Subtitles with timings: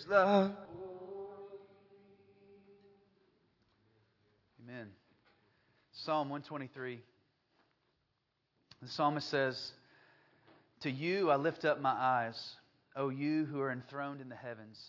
[0.00, 0.52] is the
[4.62, 4.88] Amen.
[5.92, 7.00] Psalm 123.
[8.80, 9.72] The psalmist says,
[10.80, 12.54] To you I lift up my eyes,
[12.96, 14.80] O you who are enthroned in the heavens.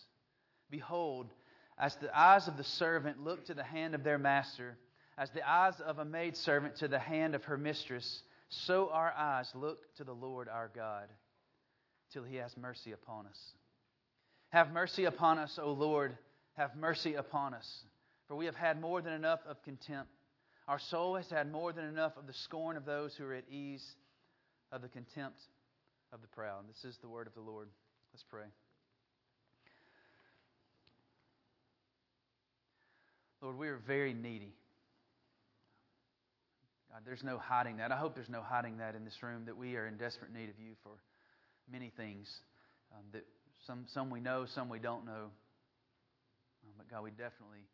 [0.70, 1.34] Behold,
[1.78, 4.78] as the eyes of the servant look to the hand of their master,
[5.18, 9.52] as the eyes of a maidservant to the hand of her mistress, so our eyes
[9.56, 11.10] look to the Lord our God,
[12.14, 13.54] till he has mercy upon us.
[14.52, 16.18] Have mercy upon us, O Lord,
[16.58, 17.84] have mercy upon us.
[18.28, 20.12] For we have had more than enough of contempt.
[20.68, 23.46] Our soul has had more than enough of the scorn of those who are at
[23.50, 23.96] ease,
[24.72, 25.40] of the contempt
[26.14, 26.68] of the proud.
[26.68, 27.68] This is the word of the Lord.
[28.14, 28.46] Let's pray.
[33.42, 34.54] Lord, we are very needy.
[36.92, 37.92] God, there's no hiding that.
[37.92, 40.50] I hope there's no hiding that in this room that we are in desperate need
[40.50, 40.92] of you for
[41.72, 42.30] many things.
[42.94, 43.26] Um, that
[43.66, 45.30] some, some we know, some we don't know.
[46.64, 47.66] Um, but God, we definitely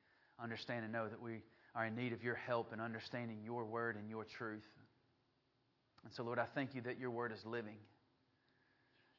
[0.41, 1.43] understand and know that we
[1.75, 4.67] are in need of your help in understanding your word and your truth.
[6.03, 7.77] And so, Lord, I thank you that your word is living.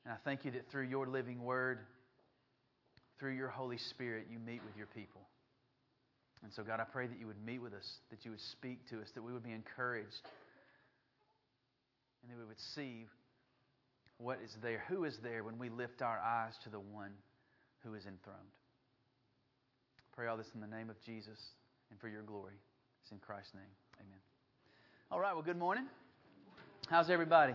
[0.05, 1.80] And I thank you that through your living word,
[3.19, 5.22] through your Holy Spirit, you meet with your people.
[6.42, 8.89] And so, God, I pray that you would meet with us, that you would speak
[8.91, 10.22] to us, that we would be encouraged,
[12.22, 13.06] and that we would see
[14.19, 17.12] what is there, who is there when we lift our eyes to the one
[17.84, 18.38] who is enthroned.
[20.12, 21.38] Pray all this in the name of Jesus
[21.91, 22.55] and for your glory.
[23.02, 23.62] It's in Christ's name.
[24.00, 24.19] Amen.
[25.11, 25.84] All right, well, good morning.
[26.89, 27.55] How's everybody?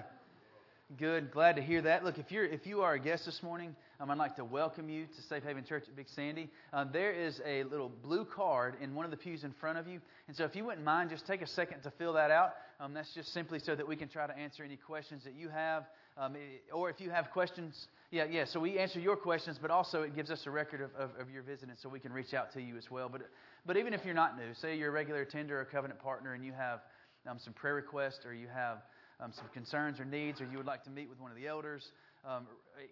[0.97, 1.31] Good.
[1.31, 2.03] Glad to hear that.
[2.03, 4.89] Look, if you're if you are a guest this morning, um, I'd like to welcome
[4.89, 6.49] you to Safe Haven Church at Big Sandy.
[6.71, 9.87] Um, there is a little blue card in one of the pews in front of
[9.87, 12.53] you, and so if you wouldn't mind, just take a second to fill that out.
[12.79, 15.49] Um, that's just simply so that we can try to answer any questions that you
[15.49, 15.85] have,
[16.17, 16.35] um,
[16.71, 18.45] or if you have questions yeah, yeah.
[18.45, 21.31] So we answer your questions, but also it gives us a record of, of, of,
[21.31, 23.09] your visit, and so we can reach out to you as well.
[23.09, 23.23] But,
[23.65, 26.45] but even if you're not new, say you're a regular attender or covenant partner, and
[26.45, 26.81] you have
[27.27, 28.83] um, some prayer requests, or you have
[29.19, 31.47] um, some concerns or needs, or you would like to meet with one of the
[31.47, 31.91] elders,
[32.23, 32.45] um,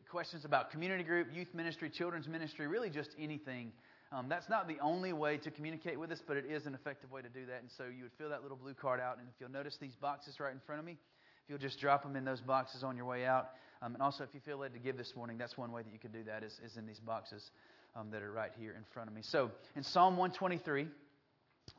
[0.09, 3.71] questions about community group, youth ministry, children's ministry, really just anything.
[4.11, 7.11] Um, that's not the only way to communicate with us, but it is an effective
[7.11, 7.61] way to do that.
[7.61, 9.95] And so you would fill that little blue card out, and if you'll notice these
[10.01, 10.97] boxes right in front of me,
[11.43, 13.51] if you'll just drop them in those boxes on your way out.
[13.81, 15.91] Um, and also, if you feel led to give this morning, that's one way that
[15.91, 17.49] you could do that is, is in these boxes
[17.95, 19.21] um, that are right here in front of me.
[19.23, 20.87] So, in Psalm 123,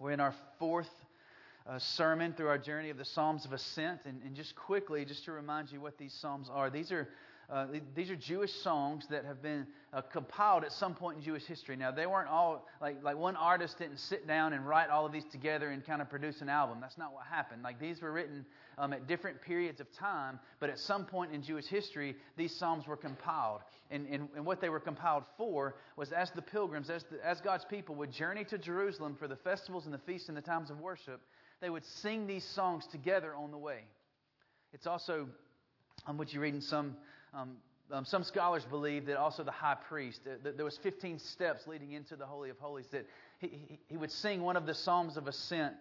[0.01, 0.91] we're in our fourth
[1.67, 4.01] uh, sermon through our journey of the Psalms of Ascent.
[4.05, 7.09] And, and, just quickly, just to remind you what these Psalms are, these are
[7.51, 11.45] uh, these are Jewish songs that have been uh, compiled at some point in Jewish
[11.45, 11.77] history.
[11.77, 15.13] Now, they weren't all, like, like one artist didn't sit down and write all of
[15.13, 16.79] these together and kind of produce an album.
[16.81, 17.63] That's not what happened.
[17.63, 18.47] Like, these were written
[18.79, 22.87] um, at different periods of time, but at some point in Jewish history, these Psalms
[22.87, 23.61] were compiled.
[23.91, 27.41] And, and, and what they were compiled for was as the pilgrims, as, the, as
[27.41, 30.71] God's people would journey to Jerusalem for the festivals and the feasts and the times
[30.71, 31.21] of worship,
[31.61, 33.81] they would sing these songs together on the way.
[34.73, 35.29] It's also
[36.07, 36.97] um, what you read in some
[37.35, 37.57] um,
[37.91, 41.93] um, some scholars believe that also the high priest, uh, there was 15 steps leading
[41.93, 43.07] into the Holy of Holies, that
[43.39, 45.75] he, he, he would sing one of the Psalms of Ascent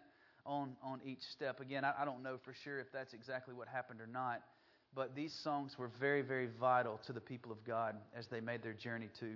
[0.46, 1.60] on, on each step.
[1.60, 4.42] Again, I, I don't know for sure if that's exactly what happened or not,
[4.94, 8.62] but these songs were very, very vital to the people of God as they made
[8.62, 9.28] their journey to,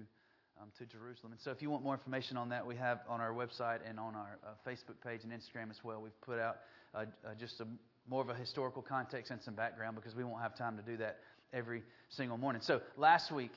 [0.62, 1.32] um, to Jerusalem.
[1.32, 4.00] And so if you want more information on that, we have on our website and
[4.00, 6.58] on our uh, Facebook page and Instagram as well, we've put out
[6.94, 7.68] uh, uh, just a,
[8.10, 10.98] more of a historical context and some background because we won't have time to do
[10.98, 11.20] that
[11.54, 12.62] every single morning.
[12.62, 13.52] So last week,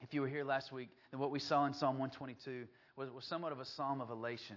[0.00, 3.24] if you were here last week, then what we saw in Psalm 122 was, was
[3.24, 4.56] somewhat of a psalm of elation.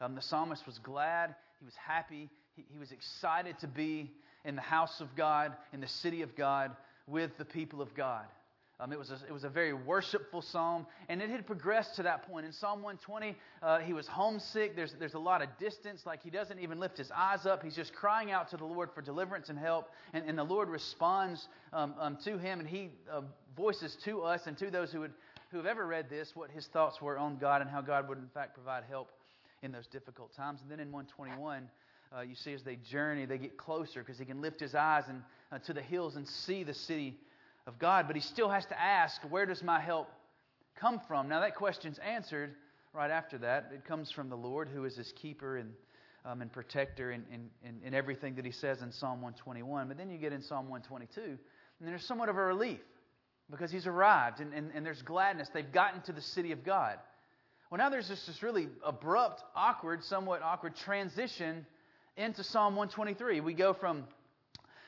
[0.00, 4.10] Um, the psalmist was glad, he was happy, he, he was excited to be
[4.44, 6.76] in the house of God, in the city of God,
[7.06, 8.26] with the people of God.
[8.78, 12.02] Um, it, was a, it was a very worshipful psalm, and it had progressed to
[12.02, 12.44] that point.
[12.44, 14.76] In Psalm 120, uh, he was homesick.
[14.76, 16.04] There's, there's a lot of distance.
[16.04, 17.62] Like he doesn't even lift his eyes up.
[17.62, 19.88] He's just crying out to the Lord for deliverance and help.
[20.12, 23.22] And, and the Lord responds um, um, to him, and he uh,
[23.56, 25.12] voices to us and to those who, would,
[25.50, 28.18] who have ever read this what his thoughts were on God and how God would,
[28.18, 29.10] in fact, provide help
[29.62, 30.60] in those difficult times.
[30.60, 31.66] And then in 121,
[32.14, 35.04] uh, you see as they journey, they get closer because he can lift his eyes
[35.08, 37.16] and, uh, to the hills and see the city
[37.66, 40.08] of God, but he still has to ask, where does my help
[40.76, 41.28] come from?
[41.28, 42.54] Now, that question's answered
[42.92, 43.70] right after that.
[43.74, 45.72] It comes from the Lord, who is his keeper and,
[46.24, 49.88] um, and protector in, in, in everything that he says in Psalm 121.
[49.88, 51.38] But then you get in Psalm 122, and
[51.80, 52.80] there's somewhat of a relief
[53.50, 55.48] because he's arrived and, and, and there's gladness.
[55.52, 56.98] They've gotten to the city of God.
[57.70, 61.66] Well, now there's just this really abrupt, awkward, somewhat awkward transition
[62.16, 63.40] into Psalm 123.
[63.40, 64.04] We go from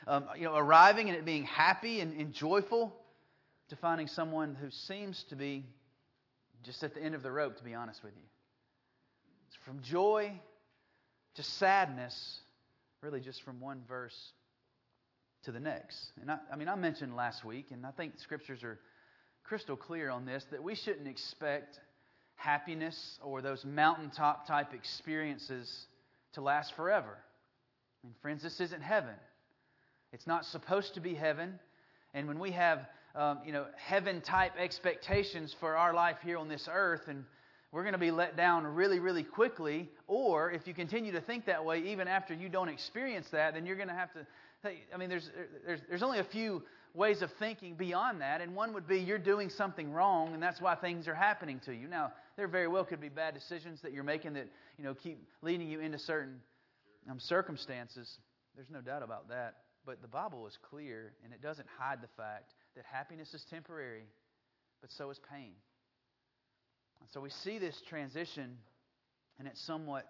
[0.09, 2.95] um, you know, arriving and it being happy and, and joyful
[3.69, 5.65] to finding someone who seems to be
[6.65, 8.23] just at the end of the rope, to be honest with you.
[9.47, 10.33] It's from joy
[11.35, 12.39] to sadness,
[13.03, 14.17] really just from one verse
[15.45, 16.11] to the next.
[16.21, 18.79] And I, I mean, I mentioned last week, and I think scriptures are
[19.45, 21.79] crystal clear on this, that we shouldn't expect
[22.35, 25.87] happiness or those mountaintop type experiences
[26.33, 27.19] to last forever.
[28.03, 29.15] I mean, friends, this isn't heaven.
[30.13, 31.59] It's not supposed to be heaven.
[32.15, 36.49] And when we have, um, you know, heaven type expectations for our life here on
[36.49, 37.25] this earth, and
[37.73, 39.91] we're going to be let down really, really quickly.
[40.07, 43.67] Or if you continue to think that way, even after you don't experience that, then
[43.67, 44.27] you're going to have to.
[44.93, 45.31] I mean, there's,
[45.67, 46.63] there's, there's only a few
[46.95, 50.61] ways of thinking beyond that, and one would be you're doing something wrong, and that's
[50.61, 51.87] why things are happening to you.
[51.87, 55.23] Now, there very well could be bad decisions that you're making that you know keep
[55.43, 56.41] leading you into certain
[57.11, 58.19] um, circumstances.
[58.57, 59.55] There's no doubt about that.
[59.87, 64.05] But the Bible is clear, and it doesn't hide the fact that happiness is temporary,
[64.81, 65.53] but so is pain.
[67.01, 68.59] And so we see this transition,
[69.39, 70.07] and it's somewhat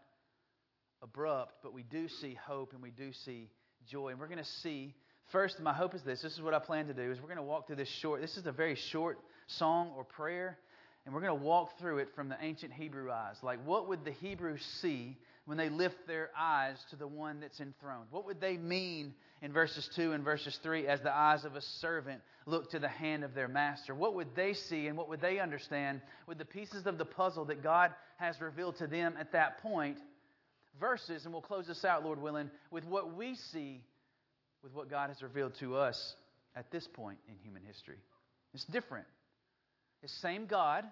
[1.02, 3.50] abrupt, but we do see hope and we do see
[3.86, 4.08] joy.
[4.08, 4.94] And we're going to see,
[5.30, 6.22] first, my hope is this.
[6.22, 8.20] This is what I plan to do, is we're going to walk through this short,
[8.20, 10.58] this is a very short song or prayer,
[11.04, 13.36] and we're going to walk through it from the ancient Hebrew eyes.
[13.42, 15.16] Like, what would the Hebrews see
[15.48, 18.08] when they lift their eyes to the one that's enthroned?
[18.10, 21.62] What would they mean in verses 2 and verses 3 as the eyes of a
[21.62, 23.94] servant look to the hand of their master?
[23.94, 27.46] What would they see and what would they understand with the pieces of the puzzle
[27.46, 29.96] that God has revealed to them at that point?
[30.78, 33.80] Verses, and we'll close this out, Lord willing, with what we see
[34.62, 36.14] with what God has revealed to us
[36.56, 38.02] at this point in human history.
[38.52, 39.06] It's different.
[40.02, 40.84] It's same God,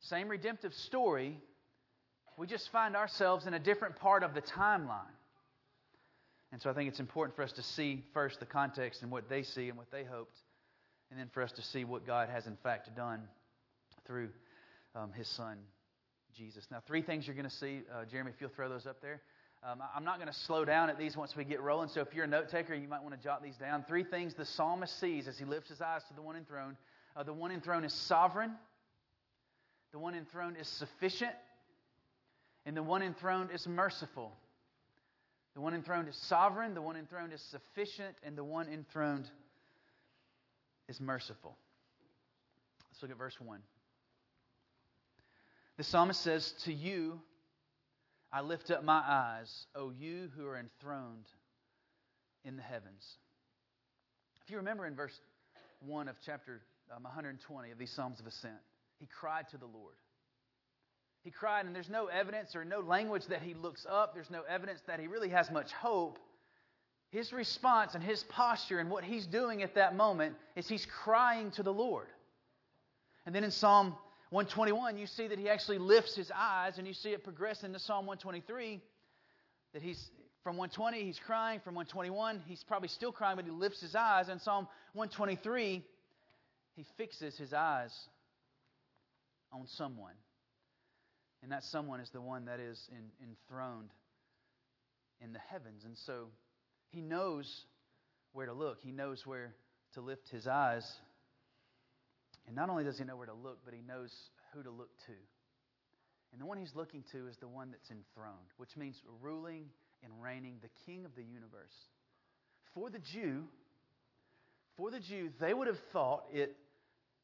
[0.00, 1.38] same redemptive story,
[2.36, 5.14] we just find ourselves in a different part of the timeline.
[6.52, 9.28] And so I think it's important for us to see first the context and what
[9.28, 10.36] they see and what they hoped,
[11.10, 13.22] and then for us to see what God has in fact done
[14.06, 14.28] through
[14.94, 15.58] um, His Son,
[16.36, 16.66] Jesus.
[16.70, 17.80] Now, three things you're going to see.
[17.92, 19.22] Uh, Jeremy, if you'll throw those up there.
[19.64, 22.12] Um, I'm not going to slow down at these once we get rolling, so if
[22.12, 23.84] you're a note taker, you might want to jot these down.
[23.86, 26.76] Three things the psalmist sees as he lifts his eyes to the one enthroned.
[27.14, 28.50] Uh, the one enthroned is sovereign,
[29.92, 31.32] the one enthroned is sufficient,
[32.64, 34.32] and the one enthroned is merciful.
[35.54, 39.28] The one enthroned is sovereign, the one enthroned is sufficient, and the one enthroned
[40.88, 41.56] is merciful.
[42.90, 43.60] Let's look at verse 1.
[45.76, 47.20] The psalmist says, To you
[48.32, 51.26] I lift up my eyes, O you who are enthroned
[52.44, 53.16] in the heavens.
[54.44, 55.18] If you remember in verse
[55.80, 56.62] 1 of chapter
[56.94, 58.54] um, 120 of these Psalms of Ascent,
[58.98, 59.94] he cried to the Lord.
[61.24, 64.14] He cried, and there's no evidence or no language that he looks up.
[64.14, 66.18] There's no evidence that he really has much hope.
[67.10, 71.50] His response and his posture and what he's doing at that moment is he's crying
[71.52, 72.06] to the Lord.
[73.24, 73.94] And then in Psalm
[74.30, 77.78] 121, you see that he actually lifts his eyes, and you see it progress into
[77.78, 78.80] Psalm 123.
[79.74, 80.10] That he's
[80.42, 81.60] from 120, he's crying.
[81.60, 84.28] From 121, he's probably still crying, but he lifts his eyes.
[84.28, 85.84] And Psalm 123,
[86.74, 87.92] he fixes his eyes
[89.52, 90.14] on someone.
[91.42, 93.90] And that someone is the one that is in, enthroned
[95.20, 95.84] in the heavens.
[95.84, 96.26] And so
[96.90, 97.64] he knows
[98.32, 99.54] where to look, he knows where
[99.94, 100.90] to lift his eyes.
[102.46, 104.12] And not only does he know where to look, but he knows
[104.52, 105.12] who to look to.
[106.32, 109.66] And the one he's looking to is the one that's enthroned, which means ruling
[110.02, 111.74] and reigning, the king of the universe.
[112.74, 113.44] For the Jew,
[114.76, 116.56] for the Jew, they would have thought it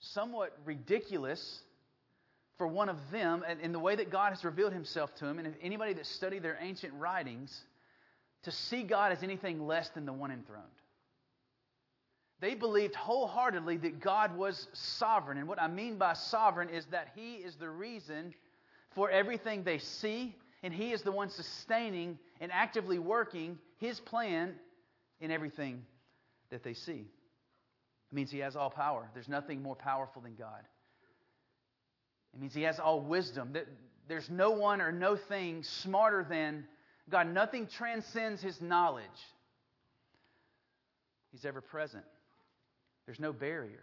[0.00, 1.60] somewhat ridiculous
[2.58, 5.38] for one of them, and in the way that God has revealed himself to him,
[5.38, 7.64] and if anybody that studied their ancient writings,
[8.42, 10.64] to see God as anything less than the one enthroned.
[12.40, 15.38] They believed wholeheartedly that God was sovereign.
[15.38, 18.32] And what I mean by sovereign is that He is the reason
[18.94, 24.54] for everything they see, and He is the one sustaining and actively working His plan
[25.20, 25.84] in everything
[26.50, 27.06] that they see.
[28.10, 29.10] It means He has all power.
[29.14, 30.62] There's nothing more powerful than God.
[32.34, 33.54] It means he has all wisdom.
[34.08, 36.66] There's no one or no thing smarter than
[37.10, 37.32] God.
[37.32, 39.04] Nothing transcends his knowledge.
[41.32, 42.04] He's ever present.
[43.06, 43.82] There's no barrier.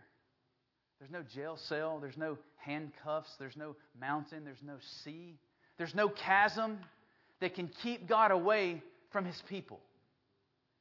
[0.99, 1.99] There's no jail cell.
[1.99, 3.35] There's no handcuffs.
[3.37, 4.45] There's no mountain.
[4.45, 5.37] There's no sea.
[5.77, 6.79] There's no chasm
[7.41, 9.79] that can keep God away from his people.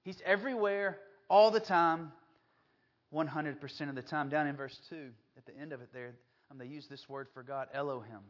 [0.04, 2.12] He's everywhere, all the time,
[3.12, 4.28] 100% of the time.
[4.28, 6.14] Down in verse 2, at the end of it there,
[6.54, 8.20] um, they use this word for God, Elohim.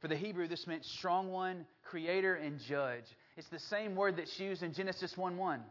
[0.00, 3.04] For the Hebrew, this meant strong one, creator, and judge.
[3.36, 5.62] It's the same word that's used in Genesis 1 1.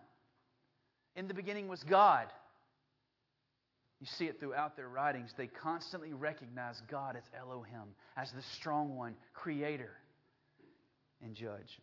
[1.16, 2.28] In the beginning was God.
[4.00, 5.32] You see it throughout their writings.
[5.36, 9.92] They constantly recognize God as Elohim, as the strong one, creator,
[11.22, 11.80] and judge.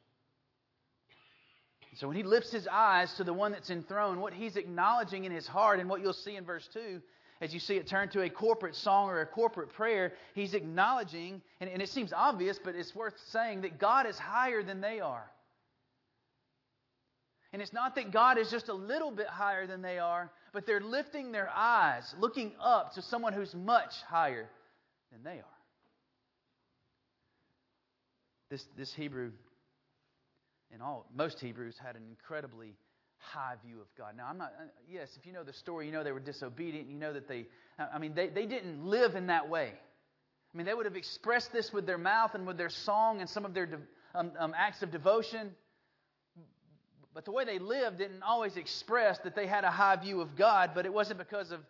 [1.96, 5.32] So when he lifts his eyes to the one that's enthroned, what he's acknowledging in
[5.32, 7.00] his heart, and what you'll see in verse 2,
[7.40, 11.40] as you see it turn to a corporate song or a corporate prayer, he's acknowledging,
[11.60, 15.00] and, and it seems obvious, but it's worth saying, that God is higher than they
[15.00, 15.24] are.
[17.54, 20.66] And it's not that God is just a little bit higher than they are, but
[20.66, 24.50] they're lifting their eyes, looking up to someone who's much higher
[25.12, 25.44] than they are.
[28.50, 29.32] This, this Hebrew,
[30.72, 32.76] and all most Hebrews had an incredibly
[33.18, 34.16] high view of God.
[34.16, 36.88] Now, I'm not, uh, yes, if you know the story, you know they were disobedient,
[36.88, 37.46] you know that they,
[37.78, 39.72] I mean, they, they didn't live in that way.
[39.72, 43.28] I mean, they would have expressed this with their mouth and with their song and
[43.28, 43.68] some of their
[44.14, 45.50] um, um, acts of devotion.
[47.12, 50.36] But the way they lived didn't always express that they had a high view of
[50.36, 51.60] God, but it wasn't because of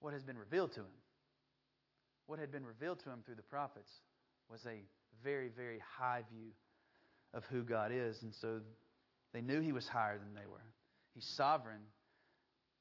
[0.00, 0.86] what has been revealed to him.
[2.26, 3.90] What had been revealed to him through the prophets
[4.50, 4.80] was a
[5.22, 6.48] very, very high view
[7.34, 8.22] of who God is.
[8.22, 8.60] And so
[9.32, 10.64] they knew he was higher than they were.
[11.14, 11.80] He's sovereign.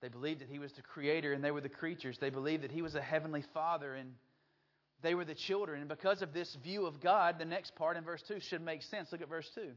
[0.01, 2.17] They believed that he was the creator and they were the creatures.
[2.17, 4.13] They believed that he was a heavenly father and
[5.01, 5.79] they were the children.
[5.79, 8.84] And because of this view of God, the next part in verse 2 should make
[8.84, 9.12] sense.
[9.12, 9.70] Look at verse 2.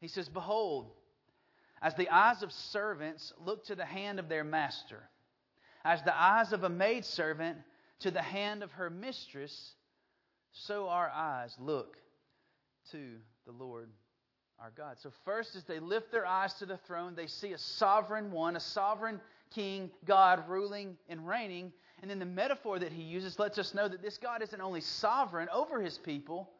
[0.00, 0.90] He says, Behold,
[1.82, 5.08] as the eyes of servants look to the hand of their master,
[5.84, 7.58] as the eyes of a maidservant
[8.00, 9.72] to the hand of her mistress,
[10.52, 11.96] so our eyes look
[12.92, 13.16] to
[13.46, 13.90] the Lord
[14.60, 14.98] our God.
[14.98, 18.56] So, first, as they lift their eyes to the throne, they see a sovereign one,
[18.56, 19.20] a sovereign
[19.54, 21.72] king, God ruling and reigning.
[22.00, 24.80] And then the metaphor that he uses lets us know that this God isn't only
[24.80, 26.50] sovereign over his people,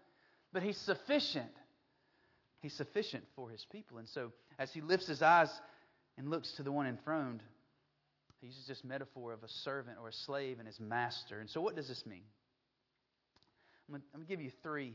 [0.52, 1.50] but he's sufficient
[2.60, 3.98] He's sufficient for his people.
[3.98, 5.50] And so, as he lifts his eyes
[6.16, 7.42] and looks to the one enthroned,
[8.40, 11.40] he uses this metaphor of a servant or a slave and his master.
[11.40, 12.24] And so, what does this mean?
[13.88, 14.94] I'm going to give you three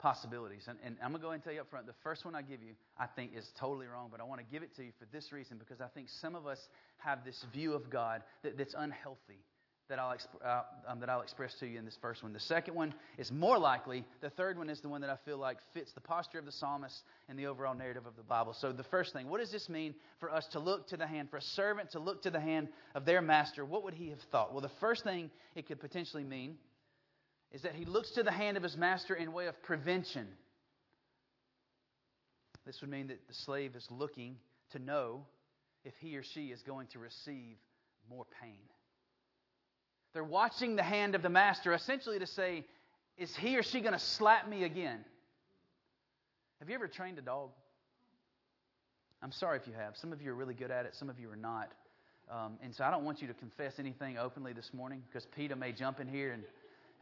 [0.00, 0.64] possibilities.
[0.68, 2.34] And, and I'm going to go ahead and tell you up front the first one
[2.34, 4.82] I give you, I think, is totally wrong, but I want to give it to
[4.82, 8.22] you for this reason because I think some of us have this view of God
[8.42, 9.44] that, that's unhealthy
[9.90, 12.32] that I'll, exp- uh, um, that I'll express to you in this first one.
[12.32, 14.04] The second one is more likely.
[14.20, 16.52] The third one is the one that I feel like fits the posture of the
[16.52, 18.54] psalmist and the overall narrative of the Bible.
[18.54, 21.28] So, the first thing, what does this mean for us to look to the hand,
[21.28, 23.64] for a servant to look to the hand of their master?
[23.64, 24.52] What would he have thought?
[24.52, 26.56] Well, the first thing it could potentially mean
[27.52, 30.26] is that he looks to the hand of his master in way of prevention.
[32.64, 34.36] This would mean that the slave is looking
[34.72, 35.24] to know
[35.84, 37.56] if he or she is going to receive
[38.08, 38.58] more pain.
[40.12, 42.64] They're watching the hand of the master, essentially to say,
[43.16, 45.04] is he or she going to slap me again?
[46.58, 47.50] Have you ever trained a dog?
[49.22, 49.96] I'm sorry if you have.
[49.96, 51.72] Some of you are really good at it, some of you are not.
[52.30, 55.56] Um, and so I don't want you to confess anything openly this morning because PETA
[55.56, 56.44] may jump in here and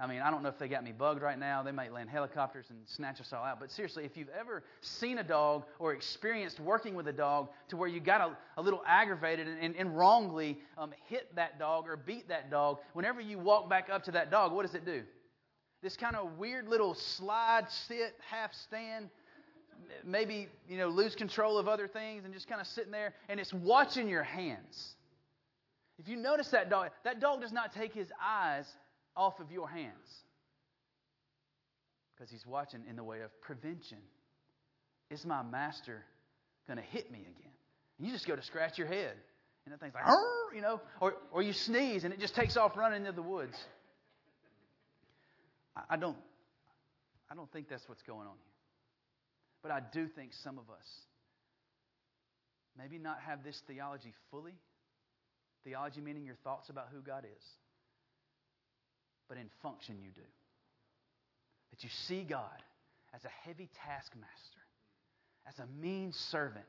[0.01, 1.65] I mean, I don't know if they got me bugged right now.
[1.65, 3.59] They might land helicopters and snatch us all out.
[3.59, 7.77] But seriously, if you've ever seen a dog or experienced working with a dog to
[7.77, 11.89] where you got a, a little aggravated and, and, and wrongly um, hit that dog
[11.89, 14.85] or beat that dog, whenever you walk back up to that dog, what does it
[14.85, 15.03] do?
[15.83, 19.09] This kind of weird little slide, sit, half stand,
[20.05, 23.41] maybe you know lose control of other things and just kind of sitting there, and
[23.41, 24.95] it's watching your hands.
[25.99, 28.67] If you notice that dog, that dog does not take his eyes
[29.19, 30.23] off of your hands.
[32.15, 33.99] Because he's watching in the way of prevention.
[35.11, 36.05] Is my master
[36.67, 37.53] going to hit me again?
[37.99, 39.13] And you just go to scratch your head.
[39.65, 40.05] And the thing's like,
[40.55, 43.57] you know, or, or you sneeze and it just takes off running into the woods.
[45.77, 46.17] I, I don't,
[47.31, 48.55] I don't think that's what's going on here.
[49.63, 50.87] But I do think some of us
[52.79, 54.55] maybe not have this theology fully.
[55.65, 57.45] Theology meaning your thoughts about who God is
[59.29, 60.27] but in function you do.
[61.71, 62.63] That you see God
[63.15, 64.61] as a heavy taskmaster,
[65.47, 66.65] as a mean servant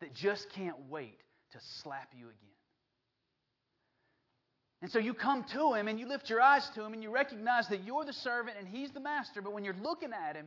[0.00, 1.18] that just can't wait
[1.52, 2.54] to slap you again.
[4.82, 7.10] And so you come to him and you lift your eyes to him and you
[7.10, 10.46] recognize that you're the servant and he's the master, but when you're looking at him,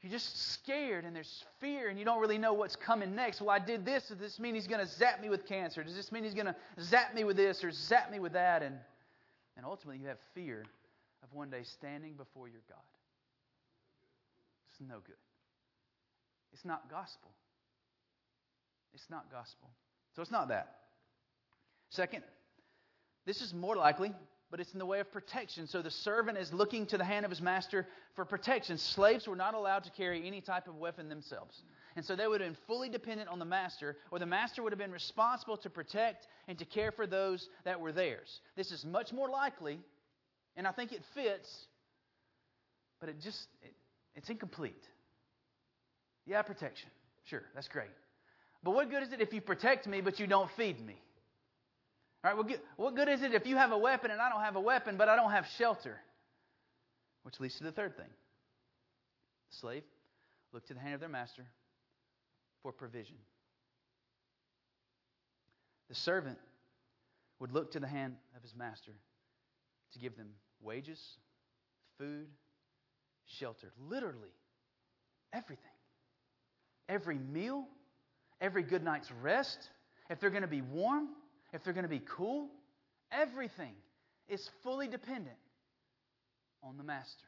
[0.00, 3.40] you're just scared and there's fear and you don't really know what's coming next.
[3.40, 4.08] Well, I did this.
[4.08, 5.82] Does this mean he's going to zap me with cancer?
[5.82, 8.62] Does this mean he's going to zap me with this or zap me with that?
[8.62, 8.76] And
[9.56, 10.64] and ultimately, you have fear
[11.22, 12.78] of one day standing before your God.
[14.70, 15.16] It's no good.
[16.52, 17.30] It's not gospel.
[18.94, 19.70] It's not gospel.
[20.14, 20.76] So it's not that.
[21.90, 22.22] Second,
[23.26, 24.12] this is more likely,
[24.50, 25.66] but it's in the way of protection.
[25.66, 28.78] So the servant is looking to the hand of his master for protection.
[28.78, 31.62] Slaves were not allowed to carry any type of weapon themselves.
[31.96, 34.72] And so they would have been fully dependent on the master, or the master would
[34.72, 38.40] have been responsible to protect and to care for those that were theirs.
[38.56, 39.78] This is much more likely,
[40.56, 41.48] and I think it fits,
[43.00, 43.74] but it just, it,
[44.16, 44.82] it's incomplete.
[46.26, 46.90] Yeah, protection.
[47.26, 47.90] Sure, that's great.
[48.64, 50.96] But what good is it if you protect me but you don't feed me?
[52.24, 54.40] All right, well, what good is it if you have a weapon and I don't
[54.40, 56.00] have a weapon but I don't have shelter?
[57.22, 58.08] Which leads to the third thing.
[59.50, 59.82] The slave
[60.52, 61.44] looked to the hand of their master
[62.64, 63.16] for provision.
[65.90, 66.38] The servant
[67.38, 68.92] would look to the hand of his master
[69.92, 70.30] to give them
[70.62, 71.18] wages,
[71.98, 72.26] food,
[73.26, 73.70] shelter.
[73.78, 74.32] Literally,
[75.32, 75.64] everything.
[76.88, 77.66] Every meal,
[78.40, 79.68] every good night's rest,
[80.08, 81.10] if they're going to be warm,
[81.52, 82.48] if they're going to be cool,
[83.12, 83.74] everything
[84.26, 85.36] is fully dependent
[86.62, 87.26] on the master.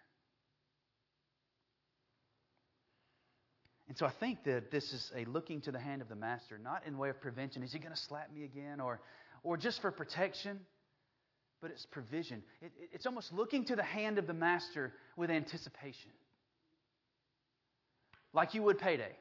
[3.96, 6.58] And so I think that this is a looking to the hand of the master,
[6.62, 7.62] not in way of prevention.
[7.62, 8.78] Is he going to slap me again?
[8.78, 9.00] Or,
[9.42, 10.60] or just for protection?
[11.62, 12.42] But it's provision.
[12.60, 16.10] It, it, it's almost looking to the hand of the master with anticipation.
[18.34, 19.16] Like you would payday.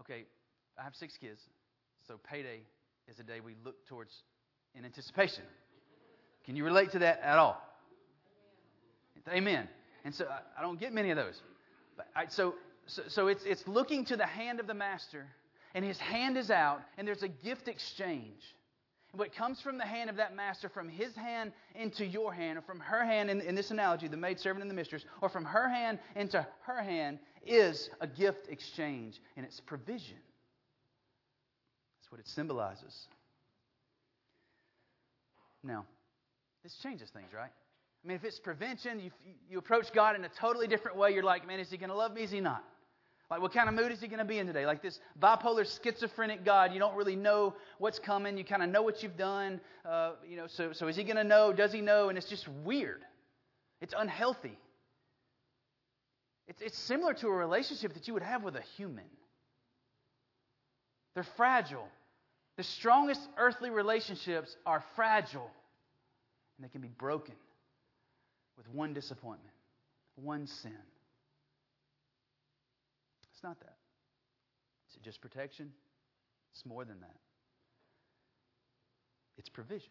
[0.00, 0.24] Okay,
[0.76, 1.38] I have six kids,
[2.08, 2.58] so payday
[3.06, 4.10] is a day we look towards
[4.74, 5.44] in anticipation.
[6.44, 7.62] Can you relate to that at all?
[9.28, 9.68] Amen.
[10.04, 11.40] And so I, I don't get many of those.
[11.96, 12.54] But I, so,
[12.86, 15.26] so, so it's, it's looking to the hand of the master,
[15.74, 18.42] and his hand is out, and there's a gift exchange.
[19.12, 22.58] And what comes from the hand of that master, from his hand into your hand,
[22.58, 25.44] or from her hand, in, in this analogy, the maidservant and the mistress, or from
[25.44, 30.16] her hand into her hand, is a gift exchange, and it's provision.
[32.00, 33.06] That's what it symbolizes.
[35.62, 35.86] Now,
[36.62, 37.50] this changes things, right?
[38.04, 39.10] I mean, if it's prevention, you,
[39.48, 41.14] you approach God in a totally different way.
[41.14, 42.22] You're like, man, is he going to love me?
[42.22, 42.62] Is he not?
[43.30, 44.66] Like, what kind of mood is he going to be in today?
[44.66, 46.74] Like this bipolar, schizophrenic God.
[46.74, 48.36] You don't really know what's coming.
[48.36, 49.58] You kind of know what you've done.
[49.88, 51.54] Uh, you know, so, so is he going to know?
[51.54, 52.10] Does he know?
[52.10, 53.02] And it's just weird.
[53.80, 54.58] It's unhealthy.
[56.46, 59.04] It's, it's similar to a relationship that you would have with a human.
[61.14, 61.88] They're fragile.
[62.58, 65.50] The strongest earthly relationships are fragile,
[66.58, 67.34] and they can be broken
[68.56, 69.54] with one disappointment,
[70.16, 70.72] one sin.
[73.32, 73.76] It's not that.
[74.90, 75.70] Is it just protection?
[76.52, 77.16] It's more than that.
[79.36, 79.90] It's provision.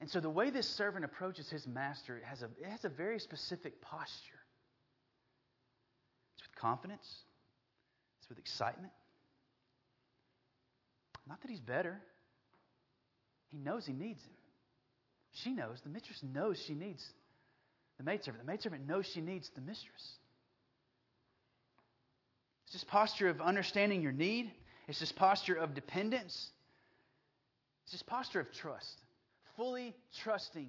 [0.00, 2.88] And so the way this servant approaches his master it has a, it has a
[2.88, 4.40] very specific posture.
[6.36, 7.06] It's with confidence,
[8.20, 8.92] it's with excitement.
[11.26, 12.00] Not that he's better,
[13.50, 14.32] he knows he needs him.
[15.32, 17.04] She knows, the mistress knows she needs
[17.98, 18.44] the maidservant.
[18.44, 20.16] The maidservant knows she needs the mistress.
[22.64, 24.50] It's this posture of understanding your need.
[24.86, 26.50] It's this posture of dependence.
[27.84, 29.00] It's this posture of trust,
[29.56, 30.68] fully trusting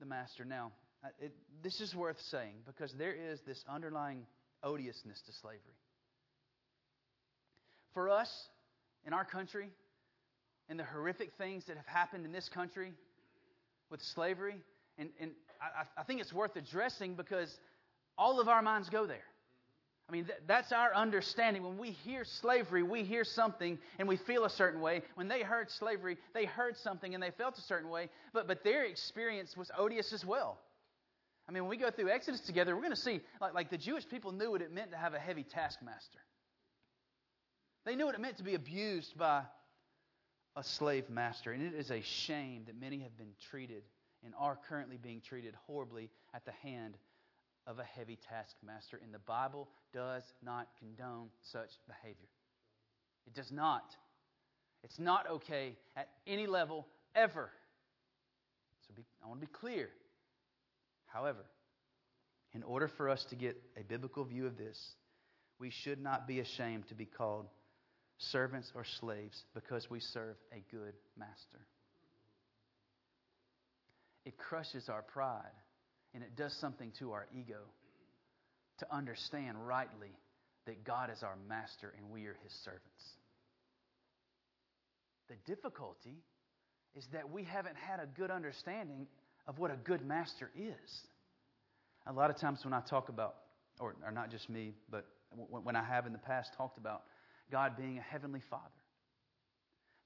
[0.00, 0.44] the master.
[0.44, 0.72] Now,
[1.18, 4.26] it, this is worth saying because there is this underlying
[4.62, 5.60] odiousness to slavery.
[7.94, 8.30] For us,
[9.06, 9.70] in our country,
[10.68, 12.92] and the horrific things that have happened in this country
[13.90, 14.56] with slavery,
[14.98, 17.58] and, and I, I think it's worth addressing because
[18.16, 19.24] all of our minds go there.
[20.08, 21.62] I mean, th- that's our understanding.
[21.62, 25.02] When we hear slavery, we hear something and we feel a certain way.
[25.16, 28.08] When they heard slavery, they heard something and they felt a certain way.
[28.32, 30.58] But, but their experience was odious as well.
[31.46, 33.78] I mean, when we go through Exodus together, we're going to see, like, like the
[33.78, 36.18] Jewish people knew what it meant to have a heavy taskmaster.
[37.84, 39.42] They knew what it meant to be abused by
[40.56, 41.52] a slave master.
[41.52, 43.82] And it is a shame that many have been treated
[44.24, 46.96] and are currently being treated horribly at the hand
[47.66, 49.00] of a heavy taskmaster.
[49.02, 52.28] And the Bible does not condone such behavior.
[53.26, 53.94] It does not.
[54.82, 57.50] It's not okay at any level ever.
[58.86, 59.90] So be, I want to be clear.
[61.06, 61.44] However,
[62.54, 64.92] in order for us to get a biblical view of this,
[65.58, 67.46] we should not be ashamed to be called
[68.18, 71.60] servants or slaves because we serve a good master.
[74.24, 75.44] It crushes our pride
[76.14, 77.60] and it does something to our ego
[78.78, 80.10] to understand rightly
[80.66, 82.82] that God is our master and we are his servants.
[85.28, 86.22] The difficulty
[86.96, 89.06] is that we haven't had a good understanding
[89.46, 91.00] of what a good master is.
[92.06, 93.34] A lot of times when I talk about,
[93.78, 97.02] or, or not just me, but when I have in the past talked about
[97.50, 98.64] God being a heavenly Father,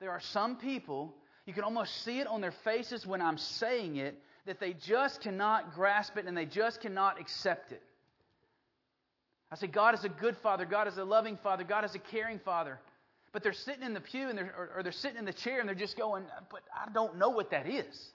[0.01, 1.15] there are some people,
[1.47, 5.21] you can almost see it on their faces when I'm saying it, that they just
[5.21, 7.83] cannot grasp it and they just cannot accept it.
[9.51, 11.99] I say God is a good father, God is a loving father, God is a
[11.99, 12.81] caring father.
[13.33, 15.61] But they're sitting in the pew and they're, or, or they're sitting in the chair
[15.61, 18.13] and they're just going, but I don't know what that is.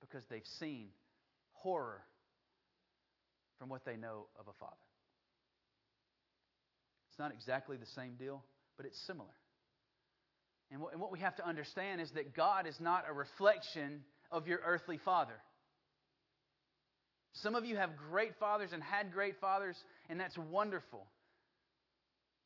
[0.00, 0.88] Because they've seen
[1.52, 2.02] horror
[3.58, 4.76] from what they know of a father.
[7.14, 8.42] It's not exactly the same deal,
[8.76, 9.30] but it's similar.
[10.72, 14.02] And what, and what we have to understand is that God is not a reflection
[14.32, 15.36] of your earthly father.
[17.32, 19.76] Some of you have great fathers and had great fathers,
[20.08, 21.06] and that's wonderful.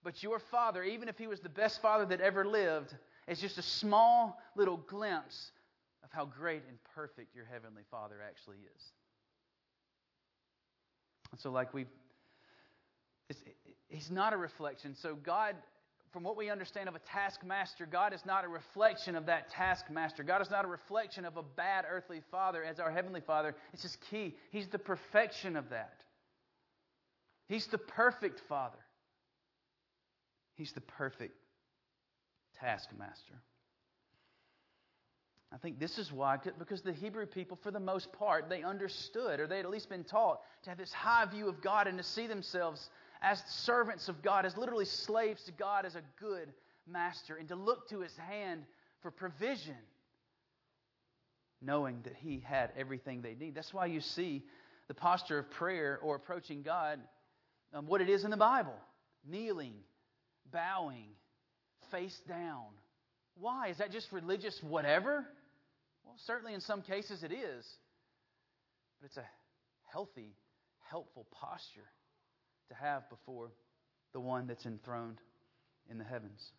[0.05, 2.95] But your father, even if he was the best father that ever lived,
[3.27, 5.51] is just a small little glimpse
[6.05, 8.83] of how great and perfect your heavenly father actually is.
[11.31, 11.87] And so, like we,
[13.89, 14.95] he's not a reflection.
[14.95, 15.55] So, God,
[16.13, 20.23] from what we understand of a taskmaster, God is not a reflection of that taskmaster.
[20.23, 23.55] God is not a reflection of a bad earthly father as our heavenly father.
[23.73, 24.35] It's just key.
[24.51, 26.01] He's the perfection of that.
[27.49, 28.79] He's the perfect father.
[30.55, 31.37] He's the perfect
[32.61, 33.41] taskmaster.
[35.51, 39.41] I think this is why, because the Hebrew people, for the most part, they understood,
[39.41, 42.05] or they at least been taught, to have this high view of God and to
[42.05, 42.91] see themselves
[43.23, 46.53] as servants of God, as literally slaves to God, as a good
[46.87, 48.65] master, and to look to his hand
[49.03, 49.77] for provision,
[51.61, 53.55] knowing that he had everything they need.
[53.55, 54.45] That's why you see
[54.87, 57.01] the posture of prayer or approaching God,
[57.75, 58.75] um, what it is in the Bible
[59.27, 59.75] kneeling,
[60.53, 61.09] bowing,
[61.91, 62.65] face down.
[63.37, 63.69] Why?
[63.69, 65.27] Is that just religious whatever?
[66.05, 67.67] Well, certainly in some cases it is.
[69.01, 69.27] But it's a
[69.93, 70.35] healthy,
[70.89, 71.91] helpful posture
[72.69, 73.51] to have before
[74.13, 75.19] the one that's enthroned
[75.91, 76.53] in the heavens.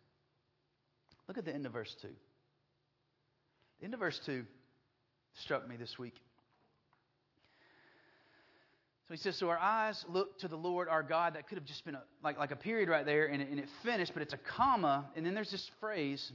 [1.27, 2.07] Look at the end of verse 2.
[3.79, 4.45] The end of verse 2
[5.33, 6.15] struck me this week.
[9.07, 11.35] So he says, So our eyes look to the Lord our God.
[11.35, 13.59] That could have just been a, like, like a period right there, and it, and
[13.59, 16.31] it finished, but it's a comma, and then there's this phrase,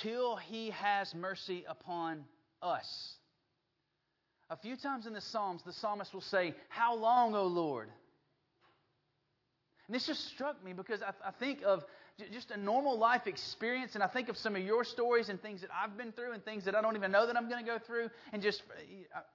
[0.00, 2.24] till he has mercy upon
[2.60, 3.14] us.
[4.50, 7.88] A few times in the Psalms, the psalmist will say, How long, O Lord?
[9.88, 11.82] And this just struck me because I, I think of
[12.32, 15.62] just a normal life experience, and I think of some of your stories and things
[15.62, 17.70] that I've been through and things that I don't even know that I'm going to
[17.70, 18.10] go through.
[18.32, 18.62] And just,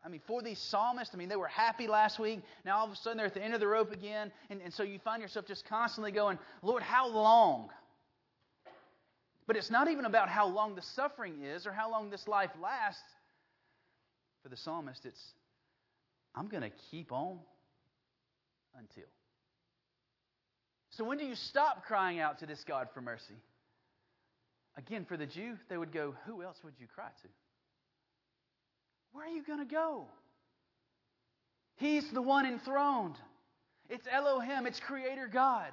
[0.05, 2.41] I mean, for these psalmists, I mean, they were happy last week.
[2.65, 4.31] Now all of a sudden they're at the end of the rope again.
[4.49, 7.69] And, and so you find yourself just constantly going, Lord, how long?
[9.47, 12.51] But it's not even about how long the suffering is or how long this life
[12.61, 13.01] lasts.
[14.43, 15.33] For the psalmist, it's,
[16.35, 17.39] I'm going to keep on
[18.77, 19.05] until.
[20.97, 23.35] So when do you stop crying out to this God for mercy?
[24.77, 27.27] Again, for the Jew, they would go, Who else would you cry to?
[29.11, 30.05] Where are you going to go?
[31.77, 33.15] He's the one enthroned.
[33.89, 35.71] It's Elohim, it's Creator God.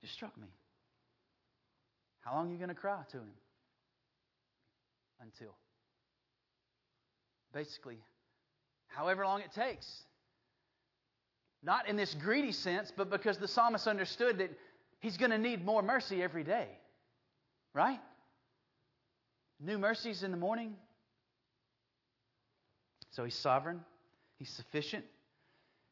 [0.00, 0.48] Just struck me.
[2.20, 3.30] How long are you going to cry to Him?
[5.20, 5.54] Until.
[7.52, 7.98] Basically,
[8.86, 9.86] however long it takes.
[11.62, 14.50] Not in this greedy sense, but because the psalmist understood that
[15.00, 16.68] he's going to need more mercy every day.
[17.74, 18.00] Right?
[19.60, 20.74] New mercies in the morning.
[23.10, 23.80] So he's sovereign,
[24.38, 25.04] he's sufficient.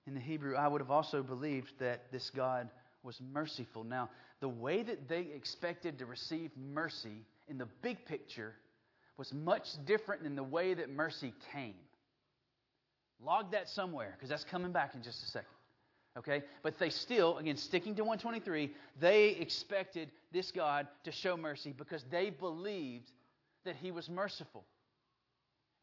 [0.07, 2.69] In the Hebrew, I would have also believed that this God
[3.03, 3.83] was merciful.
[3.83, 4.09] Now,
[4.41, 8.55] the way that they expected to receive mercy in the big picture
[9.17, 11.75] was much different than the way that mercy came.
[13.25, 15.56] Log that somewhere because that's coming back in just a second.
[16.17, 16.43] Okay?
[16.63, 22.05] But they still, again, sticking to 123, they expected this God to show mercy because
[22.11, 23.11] they believed
[23.65, 24.65] that he was merciful.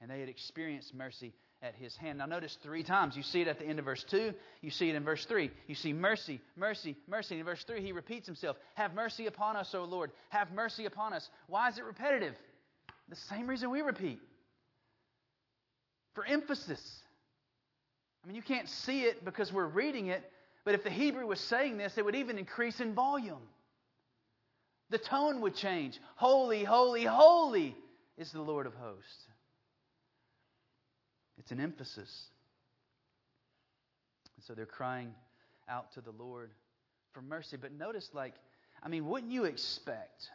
[0.02, 2.18] And they had experienced mercy at his hand.
[2.18, 3.16] Now, notice three times.
[3.16, 4.34] You see it at the end of verse 2.
[4.62, 5.50] You see it in verse 3.
[5.68, 7.40] You see mercy, mercy, mercy.
[7.40, 10.12] In verse 3, he repeats himself Have mercy upon us, O Lord.
[10.30, 11.30] Have mercy upon us.
[11.48, 12.36] Why is it repetitive?
[13.08, 14.20] The same reason we repeat
[16.14, 17.03] for emphasis.
[18.24, 20.30] I mean, you can't see it because we're reading it,
[20.64, 23.42] but if the Hebrew was saying this, it would even increase in volume.
[24.90, 26.00] The tone would change.
[26.16, 27.76] Holy, holy, holy
[28.18, 29.28] is the Lord of hosts.
[31.38, 32.28] It's an emphasis.
[34.38, 35.14] And so they're crying
[35.68, 36.52] out to the Lord
[37.12, 37.58] for mercy.
[37.58, 38.36] But notice, like,
[38.82, 40.30] I mean, wouldn't you expect?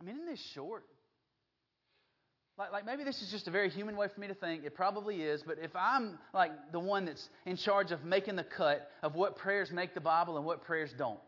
[0.00, 0.84] I mean, isn't this short?
[2.58, 4.64] Like, like maybe this is just a very human way for me to think.
[4.64, 5.42] It probably is.
[5.42, 9.36] But if I'm like the one that's in charge of making the cut of what
[9.36, 11.20] prayers make the Bible and what prayers don't,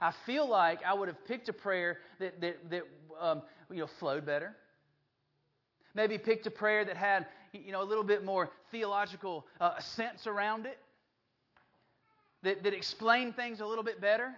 [0.00, 2.82] I feel like I would have picked a prayer that, that, that
[3.20, 4.56] um, you know, flowed better,
[5.94, 10.26] maybe picked a prayer that had you know a little bit more theological uh, sense
[10.26, 10.78] around it,
[12.42, 14.34] that, that explained things a little bit better.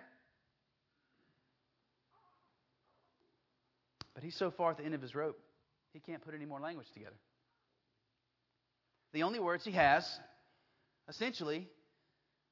[4.15, 5.39] But he's so far at the end of his rope,
[5.93, 7.17] he can't put any more language together.
[9.13, 10.05] The only words he has,
[11.09, 11.69] essentially,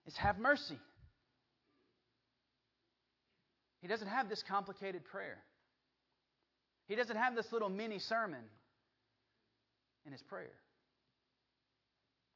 [0.07, 0.79] is have mercy.
[3.81, 5.38] He doesn't have this complicated prayer.
[6.87, 8.42] He doesn't have this little mini sermon
[10.05, 10.53] in his prayer.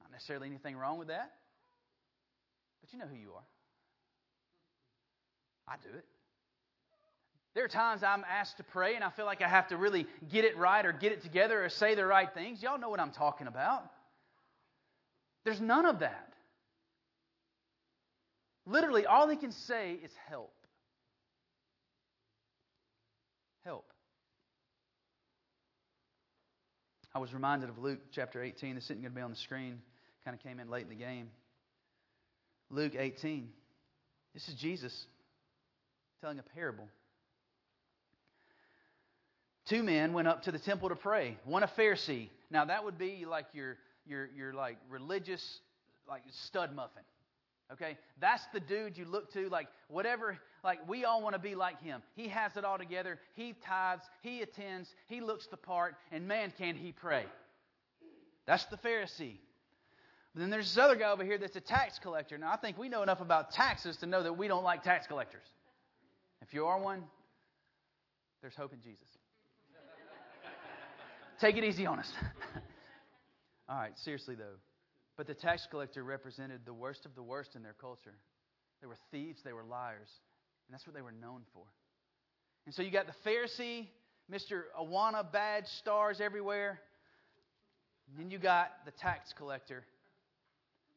[0.00, 1.32] Not necessarily anything wrong with that,
[2.80, 3.44] but you know who you are.
[5.66, 6.04] I do it.
[7.54, 10.06] There are times I'm asked to pray and I feel like I have to really
[10.30, 12.62] get it right or get it together or say the right things.
[12.62, 13.84] Y'all know what I'm talking about.
[15.44, 16.32] There's none of that.
[18.66, 20.52] Literally, all he can say is help.
[23.64, 23.84] Help.
[27.14, 28.74] I was reminded of Luke chapter 18.
[28.74, 29.80] This isn't going to be on the screen.
[30.24, 31.28] Kind of came in late in the game.
[32.70, 33.48] Luke 18.
[34.32, 35.06] This is Jesus
[36.20, 36.88] telling a parable.
[39.66, 41.38] Two men went up to the temple to pray.
[41.44, 42.28] One a Pharisee.
[42.50, 45.60] Now that would be like your your your like religious
[46.08, 47.02] like stud muffin.
[47.72, 47.96] Okay?
[48.20, 51.82] That's the dude you look to, like whatever, like we all want to be like
[51.82, 52.02] him.
[52.14, 53.18] He has it all together.
[53.34, 57.24] He tithes, he attends, he looks the part, and man, can he pray.
[58.46, 59.38] That's the Pharisee.
[60.34, 62.36] But then there's this other guy over here that's a tax collector.
[62.36, 65.06] Now, I think we know enough about taxes to know that we don't like tax
[65.06, 65.46] collectors.
[66.42, 67.04] If you are one,
[68.42, 69.06] there's hope in Jesus.
[71.40, 72.10] Take it easy on us.
[73.68, 74.58] all right, seriously though.
[75.16, 78.14] But the tax collector represented the worst of the worst in their culture.
[78.80, 80.08] They were thieves, they were liars.
[80.66, 81.64] And that's what they were known for.
[82.66, 83.86] And so you got the Pharisee,
[84.32, 84.62] Mr.
[84.80, 86.80] Awana badge, stars everywhere.
[88.08, 89.84] And then you got the tax collector.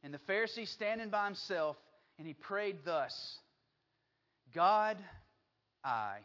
[0.03, 1.75] And the Pharisee standing by himself,
[2.17, 3.13] and he prayed thus
[4.53, 4.97] God,
[5.83, 6.17] I.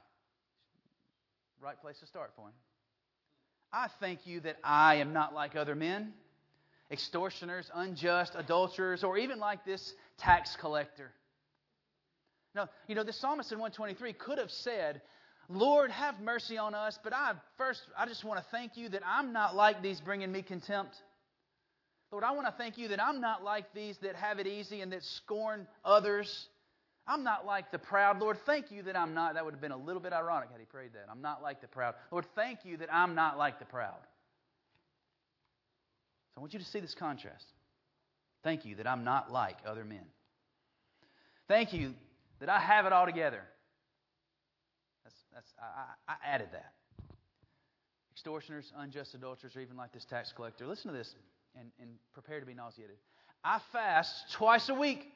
[1.61, 2.55] Right place to start for him.
[3.73, 6.13] I thank you that I am not like other men
[6.93, 11.11] extortioners, unjust, adulterers, or even like this tax collector.
[12.55, 15.01] Now, you know, the psalmist in 123 could have said,
[15.49, 19.03] Lord, have mercy on us, but I first, I just want to thank you that
[19.07, 20.95] I'm not like these bringing me contempt.
[22.11, 24.83] Lord, I want to thank you that I'm not like these that have it easy
[24.83, 26.47] and that scorn others.
[27.07, 28.21] I'm not like the proud.
[28.21, 29.35] Lord, thank you that I'm not.
[29.35, 31.07] That would have been a little bit ironic had he prayed that.
[31.11, 31.95] I'm not like the proud.
[32.11, 33.99] Lord, thank you that I'm not like the proud.
[36.33, 37.47] So I want you to see this contrast.
[38.45, 40.05] Thank you that I'm not like other men.
[41.49, 41.95] Thank you
[42.41, 43.43] that I have it all together.
[45.05, 46.73] That's, that's, I, I added that.
[48.13, 50.67] Extortioners, unjust adulterers, or even like this tax collector.
[50.67, 51.15] Listen to this
[51.59, 52.97] and, and prepare to be nauseated.
[53.45, 55.13] I fast twice a week.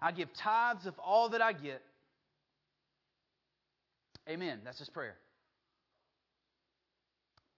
[0.00, 1.82] I give tithes of all that I get.
[4.28, 4.60] Amen.
[4.64, 5.16] That's his prayer.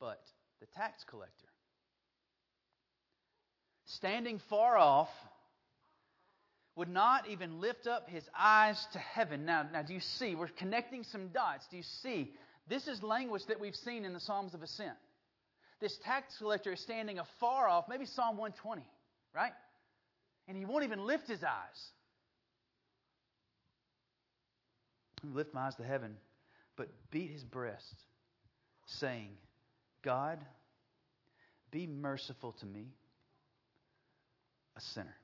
[0.00, 0.20] But
[0.60, 1.32] the tax collector,
[3.86, 5.08] standing far off,
[6.76, 9.44] would not even lift up his eyes to heaven.
[9.44, 10.36] Now, now, do you see?
[10.36, 11.66] We're connecting some dots.
[11.70, 12.30] Do you see?
[12.68, 14.96] This is language that we've seen in the Psalms of Ascent.
[15.80, 18.82] This tax collector is standing afar off, maybe Psalm 120,
[19.34, 19.52] right?
[20.46, 21.90] And he won't even lift his eyes.
[25.34, 26.16] Lift my eyes to heaven,
[26.76, 27.94] but beat his breast,
[28.86, 29.30] saying,
[30.02, 30.38] God,
[31.70, 32.86] be merciful to me
[34.76, 35.14] a sinner.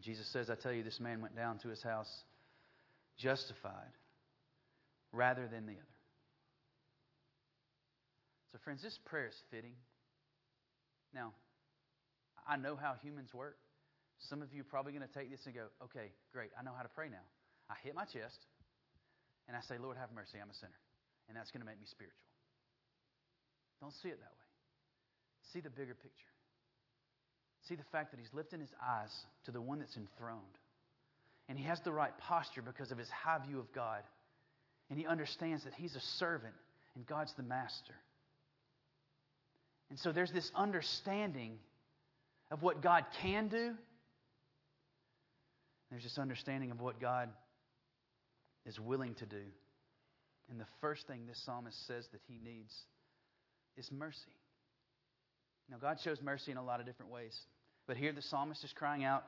[0.00, 2.08] Jesus says, I tell you, this man went down to his house
[3.18, 3.92] justified
[5.12, 5.82] rather than the other.
[8.52, 9.74] So, friends, this prayer is fitting.
[11.12, 11.32] Now,
[12.48, 13.56] I know how humans work.
[14.28, 16.72] Some of you are probably going to take this and go, okay, great, I know
[16.76, 17.26] how to pray now.
[17.70, 18.46] I hit my chest
[19.46, 20.80] and I say, Lord, have mercy, I'm a sinner.
[21.28, 22.16] And that's going to make me spiritual.
[23.80, 24.48] Don't see it that way.
[25.52, 26.32] See the bigger picture.
[27.68, 29.12] See the fact that he's lifting his eyes
[29.44, 30.58] to the one that's enthroned.
[31.48, 34.02] And he has the right posture because of his high view of God.
[34.90, 36.54] And he understands that he's a servant
[36.94, 37.94] and God's the master.
[39.90, 41.58] And so there's this understanding
[42.50, 43.74] of what God can do.
[45.90, 47.30] There's this understanding of what God
[48.68, 49.42] is willing to do.
[50.50, 52.72] And the first thing this psalmist says that he needs
[53.76, 54.18] is mercy.
[55.70, 57.36] Now, God shows mercy in a lot of different ways.
[57.86, 59.24] But here the psalmist is crying out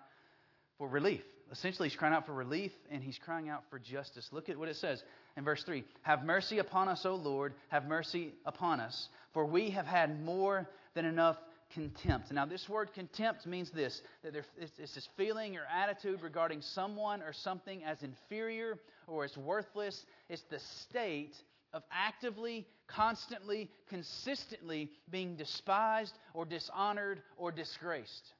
[0.79, 1.23] for relief.
[1.51, 4.29] Essentially, he's crying out for relief and he's crying out for justice.
[4.31, 5.03] Look at what it says
[5.37, 9.71] in verse 3 Have mercy upon us, O Lord, have mercy upon us, for we
[9.71, 11.37] have had more than enough
[11.73, 12.33] contempt.
[12.33, 17.33] Now, this word contempt means this that it's this feeling or attitude regarding someone or
[17.33, 20.05] something as inferior or as worthless.
[20.29, 21.37] It's the state
[21.73, 28.33] of actively, constantly, consistently being despised or dishonored or disgraced.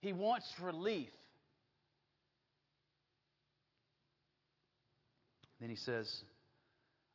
[0.00, 1.10] He wants relief.
[5.60, 6.24] Then he says,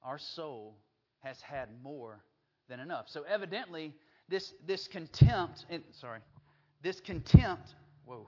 [0.04, 0.78] Our soul
[1.20, 2.24] has had more
[2.70, 3.08] than enough.
[3.10, 3.94] So evidently,
[4.30, 5.66] this, this contempt,
[6.00, 6.20] sorry,
[6.84, 7.70] this contempt,
[8.06, 8.28] whoa,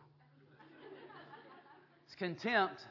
[2.07, 2.81] this contempt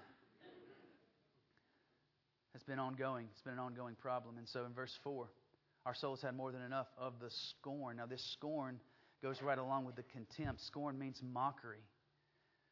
[2.53, 3.27] has been ongoing.
[3.33, 4.37] It's been an ongoing problem.
[4.37, 5.29] And so in verse 4,
[5.87, 7.97] our souls had more than enough of the scorn.
[7.97, 8.79] Now, this scorn
[9.23, 10.61] goes right along with the contempt.
[10.61, 11.83] Scorn means mockery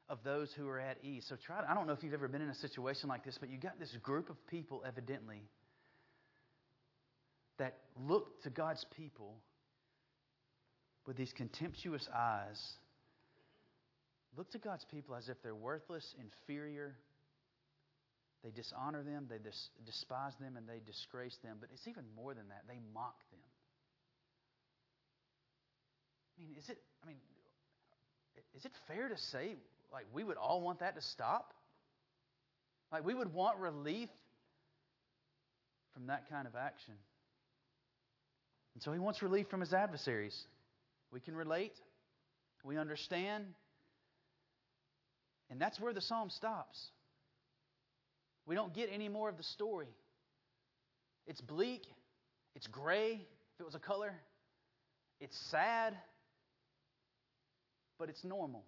[0.09, 1.25] of those who are at ease.
[1.29, 3.38] So try to, I don't know if you've ever been in a situation like this,
[3.38, 5.42] but you got this group of people, evidently,
[7.59, 9.37] that look to God's people
[11.07, 12.61] with these contemptuous eyes.
[14.37, 16.97] Look to God's people as if they're worthless, inferior.
[18.45, 21.57] They dishonor them, they dis- despise them, and they disgrace them.
[21.61, 22.64] But it's even more than that.
[22.69, 23.40] They mock them.
[26.38, 26.79] I mean, is it?
[27.03, 27.16] I mean,
[28.55, 29.57] is it fair to say
[29.92, 31.55] like we would all want that to stop?
[32.92, 34.11] Like we would want relief
[35.95, 36.95] from that kind of action.
[38.75, 40.38] And so he wants relief from his adversaries.
[41.12, 41.73] We can relate,
[42.64, 43.47] we understand,
[45.51, 46.88] and that's where the psalm stops.
[48.47, 49.88] We don't get any more of the story.
[51.27, 51.83] It's bleak,
[52.55, 53.12] it's gray,
[53.55, 54.14] if it was a color,
[55.21, 55.95] it's sad,
[57.99, 58.64] but it's normal.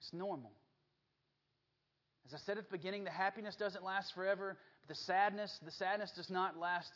[0.00, 0.52] It's normal.
[2.26, 5.70] As I said at the beginning, the happiness doesn't last forever, but the sadness, the
[5.72, 6.90] sadness does not last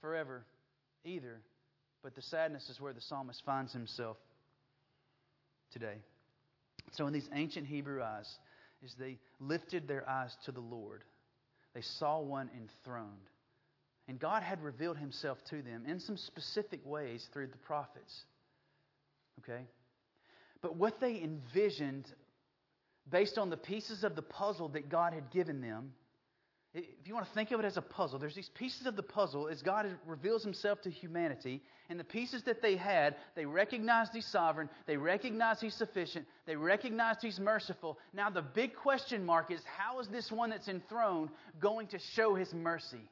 [0.00, 0.44] forever
[1.04, 1.40] either.
[2.06, 4.16] But the sadness is where the psalmist finds himself
[5.72, 5.96] today.
[6.92, 8.32] So in these ancient Hebrew eyes,
[8.84, 11.02] as they lifted their eyes to the Lord,
[11.74, 13.10] they saw one enthroned.
[14.06, 18.22] And God had revealed himself to them in some specific ways through the prophets.
[19.40, 19.64] Okay?
[20.62, 22.06] But what they envisioned,
[23.10, 25.92] based on the pieces of the puzzle that God had given them,
[26.76, 29.02] if you want to think of it as a puzzle, there's these pieces of the
[29.02, 31.62] puzzle as God reveals himself to humanity.
[31.88, 36.54] And the pieces that they had, they recognized he's sovereign, they recognized he's sufficient, they
[36.54, 37.98] recognized he's merciful.
[38.12, 42.34] Now, the big question mark is how is this one that's enthroned going to show
[42.34, 43.08] his mercy?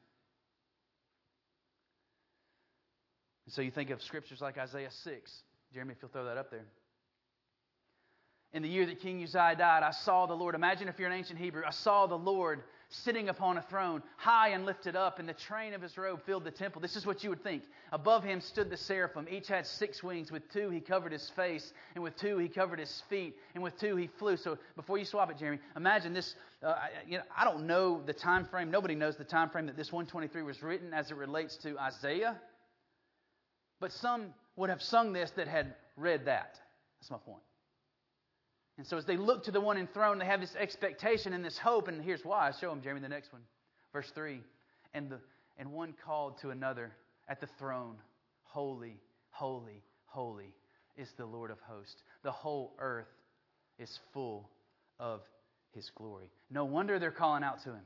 [3.46, 5.32] And so you think of scriptures like Isaiah 6.
[5.72, 6.66] Jeremy, if you'll throw that up there.
[8.52, 10.54] In the year that King Uzziah died, I saw the Lord.
[10.54, 11.62] Imagine if you're an ancient Hebrew.
[11.66, 12.62] I saw the Lord
[13.02, 16.44] sitting upon a throne, high and lifted up, and the train of his robe filled
[16.44, 16.80] the temple.
[16.80, 17.64] This is what you would think.
[17.92, 19.26] Above him stood the seraphim.
[19.30, 20.30] Each had six wings.
[20.30, 23.78] With two he covered his face, and with two he covered his feet, and with
[23.78, 24.36] two he flew.
[24.36, 26.34] So before you swap it, Jeremy, imagine this.
[26.62, 26.74] Uh,
[27.06, 28.70] you know, I don't know the time frame.
[28.70, 32.36] Nobody knows the time frame that this 123 was written as it relates to Isaiah.
[33.80, 36.58] But some would have sung this that had read that.
[37.00, 37.42] That's my point.
[38.76, 41.58] And so as they look to the one enthroned, they have this expectation and this
[41.58, 41.88] hope.
[41.88, 42.48] And here's why.
[42.48, 43.42] I show them, Jeremy, the next one.
[43.92, 44.40] Verse 3.
[44.94, 45.18] And, the,
[45.58, 46.92] and one called to another
[47.28, 47.96] at the throne,
[48.42, 50.54] Holy, holy, holy
[50.96, 52.02] is the Lord of hosts.
[52.22, 53.08] The whole earth
[53.78, 54.48] is full
[54.98, 55.20] of
[55.72, 56.30] his glory.
[56.50, 57.82] No wonder they're calling out to him.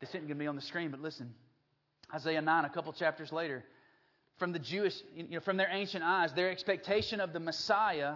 [0.00, 1.34] This isn't going to be on the screen, but listen.
[2.14, 3.64] Isaiah 9, a couple chapters later,
[4.38, 8.14] from the Jewish, you know, from their ancient eyes, their expectation of the Messiah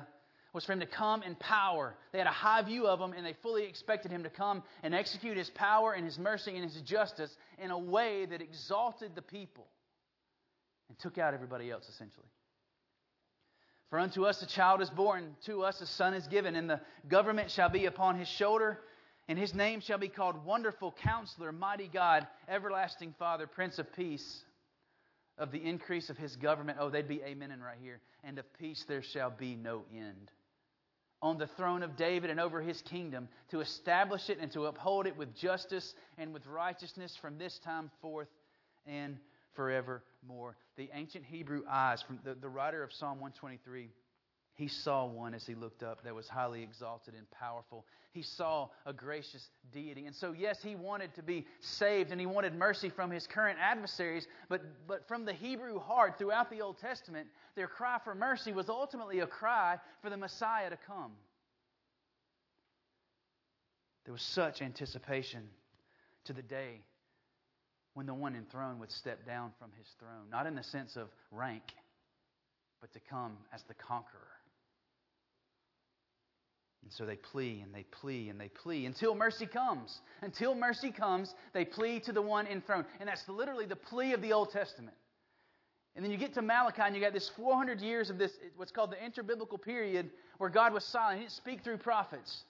[0.57, 1.95] was for him to come in power.
[2.12, 4.95] They had a high view of him, and they fully expected him to come and
[4.95, 9.21] execute his power and his mercy and his justice in a way that exalted the
[9.21, 9.66] people
[10.88, 12.27] and took out everybody else, essentially.
[13.90, 16.81] For unto us a child is born, to us a son is given, and the
[17.07, 18.81] government shall be upon his shoulder,
[19.29, 24.42] and his name shall be called Wonderful Counselor, Mighty God, Everlasting Father, Prince of Peace.
[25.37, 28.51] Of the increase of his government, oh, they'd be amen in right here, and of
[28.59, 30.31] peace there shall be no end
[31.27, 35.06] on the throne of David and over his kingdom, to establish it and to uphold
[35.06, 38.29] it with justice and with righteousness from this time forth
[38.87, 39.18] and
[39.54, 40.56] forevermore.
[40.77, 43.88] The ancient Hebrew eyes, from the, the writer of Psalm 123,
[44.57, 47.85] he saw one as he looked up that was highly exalted and powerful.
[48.13, 50.07] He saw a gracious deity.
[50.07, 53.59] And so, yes, he wanted to be saved and he wanted mercy from his current
[53.61, 58.52] adversaries, but, but from the Hebrew heart throughout the Old Testament, their cry for mercy
[58.52, 61.13] was ultimately a cry for the Messiah to come.
[64.07, 65.42] There was such anticipation
[66.25, 66.81] to the day
[67.92, 71.09] when the one enthroned would step down from his throne, not in the sense of
[71.31, 71.75] rank,
[72.81, 74.35] but to come as the conqueror.
[76.87, 80.02] And so they plea and they plea and they plea until mercy comes.
[80.22, 82.84] Until mercy comes, they plea to the one enthroned.
[83.00, 84.96] And that's literally the plea of the Old Testament.
[85.96, 88.70] And then you get to Malachi and you got this 400 years of this, what's
[88.70, 91.18] called the interbiblical period, where God was silent.
[91.18, 92.44] He didn't speak through prophets.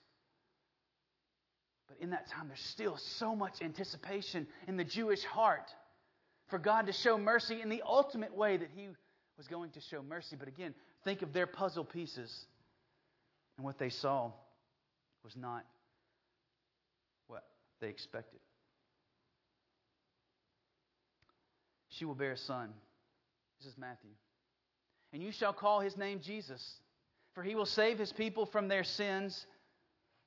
[1.89, 5.70] But in that time, there's still so much anticipation in the Jewish heart
[6.49, 8.89] for God to show mercy in the ultimate way that He
[9.39, 10.37] was going to show mercy.
[10.39, 10.74] But again,
[11.05, 12.45] think of their puzzle pieces.
[13.57, 14.33] And what they saw
[15.25, 15.65] was not
[17.27, 17.45] what
[17.81, 18.41] they expected.
[21.89, 22.71] She will bear a son.
[23.59, 24.11] This is Matthew.
[25.13, 26.81] And you shall call his name Jesus,
[27.35, 29.47] for he will save his people from their sins.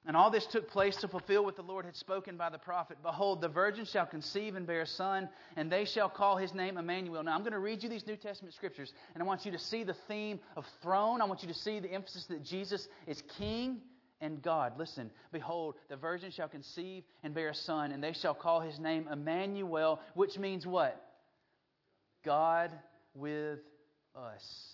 [0.06, 2.98] And all this took place to fulfill what the Lord had spoken by the prophet.
[3.04, 6.78] Behold, the virgin shall conceive and bear a son, and they shall call his name
[6.78, 7.22] Emmanuel.
[7.22, 9.60] Now, I'm going to read you these New Testament scriptures, and I want you to
[9.60, 11.22] see the theme of throne.
[11.22, 13.82] I want you to see the emphasis that Jesus is king
[14.22, 14.80] and God.
[14.80, 18.80] Listen, behold, the virgin shall conceive and bear a son, and they shall call his
[18.80, 21.00] name Emmanuel, which means what?
[22.24, 22.72] God
[23.14, 23.60] with
[24.16, 24.74] us.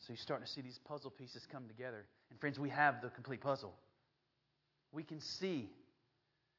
[0.00, 2.06] So you're starting to see these puzzle pieces come together.
[2.32, 3.74] And friends, we have the complete puzzle.
[4.90, 5.68] We can see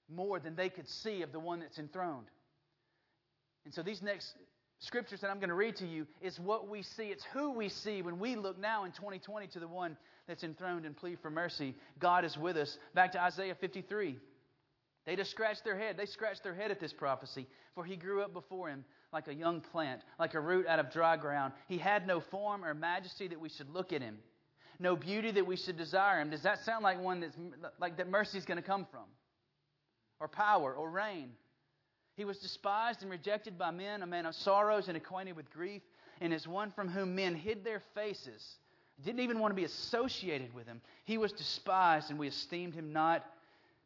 [0.07, 2.27] more than they could see of the one that's enthroned.
[3.65, 4.35] And so these next
[4.77, 7.05] scriptures that I'm going to read to you is what we see.
[7.05, 9.97] It's who we see when we look now in 2020 to the one
[10.27, 11.73] that's enthroned and plead for mercy.
[11.97, 12.77] God is with us.
[12.93, 14.19] Back to Isaiah 53.
[15.07, 15.97] They just scratched their head.
[15.97, 19.33] They scratched their head at this prophecy, for he grew up before him like a
[19.33, 21.53] young plant, like a root out of dry ground.
[21.67, 24.19] He had no form or majesty that we should look at him
[24.79, 26.29] no beauty that we should desire him.
[26.29, 27.37] Does that sound like one that's
[27.79, 29.05] like that mercy is going to come from?
[30.19, 31.31] Or power or reign?
[32.15, 35.81] He was despised and rejected by men, a man of sorrows and acquainted with grief,
[36.21, 38.57] and as one from whom men hid their faces.
[39.03, 40.79] Didn't even want to be associated with him.
[41.05, 43.25] He was despised, and we esteemed him not,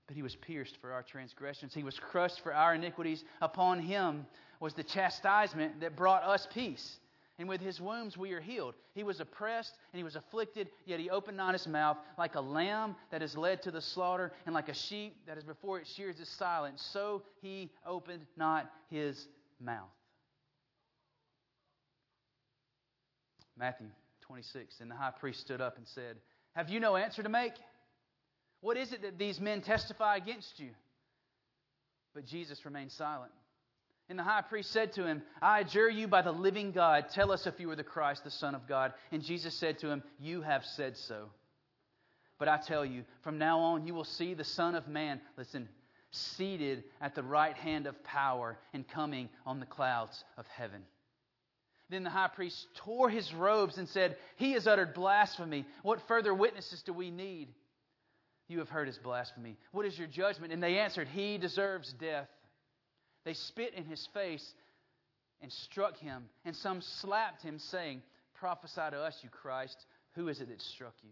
[0.05, 1.73] but he was pierced for our transgressions.
[1.73, 3.23] He was crushed for our iniquities.
[3.41, 4.25] Upon him
[4.59, 6.99] was the chastisement that brought us peace
[7.39, 8.75] and with his wounds we are healed.
[8.95, 11.97] He was oppressed and he was afflicted, yet he opened not his mouth.
[12.17, 15.43] Like a lamb that is led to the slaughter, and like a sheep that is
[15.43, 19.27] before it shears is silent, so he opened not his
[19.59, 19.85] mouth.
[23.57, 23.88] Matthew
[24.21, 24.81] 26.
[24.81, 26.17] And the high priest stood up and said,
[26.55, 27.53] Have you no answer to make?
[28.61, 30.69] What is it that these men testify against you?
[32.13, 33.31] But Jesus remained silent.
[34.10, 37.32] And the high priest said to him, I adjure you by the living God, tell
[37.32, 38.93] us if you are the Christ, the Son of God.
[39.12, 41.30] And Jesus said to him, You have said so.
[42.39, 45.68] But I tell you, from now on you will see the Son of Man, listen,
[46.12, 50.84] seated at the right hand of power and coming on the clouds of heaven.
[51.89, 55.66] Then the high priest tore his robes and said, He has uttered blasphemy.
[55.84, 57.49] What further witnesses do we need?
[58.47, 59.58] You have heard his blasphemy.
[59.72, 60.53] What is your judgment?
[60.53, 62.28] And they answered, He deserves death.
[63.28, 64.53] They spit in his face
[65.41, 68.01] and struck him, and some slapped him, saying,
[68.36, 69.75] Prophesy to us, you Christ.
[70.15, 71.09] Who is it that struck you?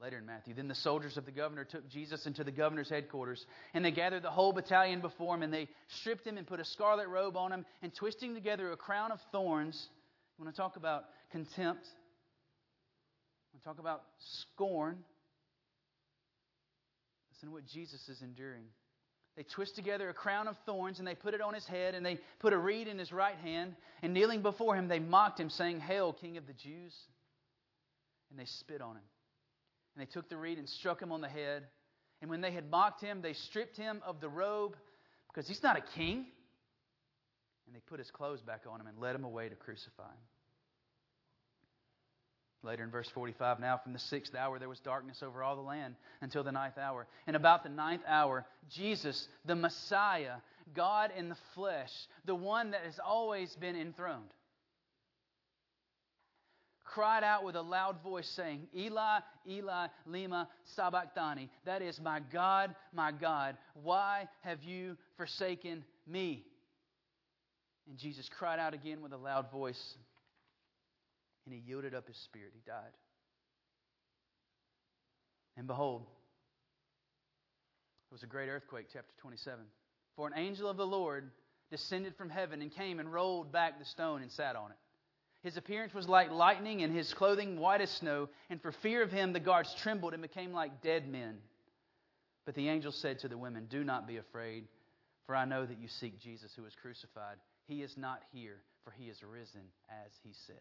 [0.00, 3.44] Later in Matthew, then the soldiers of the governor took Jesus into the governor's headquarters,
[3.74, 6.64] and they gathered the whole battalion before him, and they stripped him and put a
[6.64, 9.90] scarlet robe on him, and twisting together a crown of thorns.
[10.38, 11.84] You want to talk about contempt?
[11.84, 14.96] I want to talk about scorn?
[17.30, 18.64] Listen to what Jesus is enduring.
[19.36, 22.04] They twist together a crown of thorns and they put it on his head and
[22.04, 23.74] they put a reed in his right hand.
[24.02, 26.94] And kneeling before him, they mocked him, saying, Hail, King of the Jews.
[28.30, 29.02] And they spit on him.
[29.94, 31.64] And they took the reed and struck him on the head.
[32.20, 34.76] And when they had mocked him, they stripped him of the robe
[35.28, 36.26] because he's not a king.
[37.66, 40.31] And they put his clothes back on him and led him away to crucify him.
[42.64, 45.62] Later in verse 45, now from the sixth hour there was darkness over all the
[45.62, 47.08] land until the ninth hour.
[47.26, 50.36] And about the ninth hour, Jesus, the Messiah,
[50.74, 51.90] God in the flesh,
[52.24, 54.30] the one that has always been enthroned,
[56.84, 60.46] cried out with a loud voice, saying, Eli, Eli, lema
[60.76, 61.48] sabachthani.
[61.64, 66.44] That is, my God, my God, why have you forsaken me?
[67.88, 69.96] And Jesus cried out again with a loud voice
[71.44, 72.52] and he yielded up his spirit.
[72.54, 72.92] He died.
[75.56, 76.02] And behold,
[78.10, 79.64] it was a great earthquake, chapter 27.
[80.16, 81.30] For an angel of the Lord
[81.70, 84.76] descended from heaven and came and rolled back the stone and sat on it.
[85.42, 88.28] His appearance was like lightning, and his clothing white as snow.
[88.48, 91.38] And for fear of him, the guards trembled and became like dead men.
[92.46, 94.68] But the angel said to the women, Do not be afraid,
[95.26, 97.36] for I know that you seek Jesus who was crucified.
[97.66, 100.56] He is not here, for he is risen, as he said.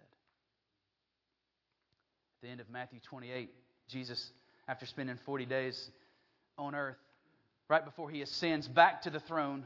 [2.41, 3.49] The end of Matthew 28,
[3.87, 4.31] Jesus,
[4.67, 5.89] after spending 40 days
[6.57, 6.97] on earth,
[7.69, 9.65] right before he ascends back to the throne,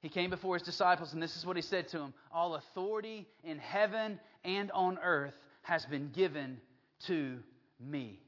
[0.00, 3.28] he came before his disciples, and this is what he said to them All authority
[3.44, 6.58] in heaven and on earth has been given
[7.06, 7.38] to
[7.78, 8.18] me.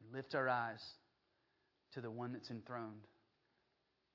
[0.00, 0.82] We lift our eyes
[1.94, 3.02] to the one that's enthroned,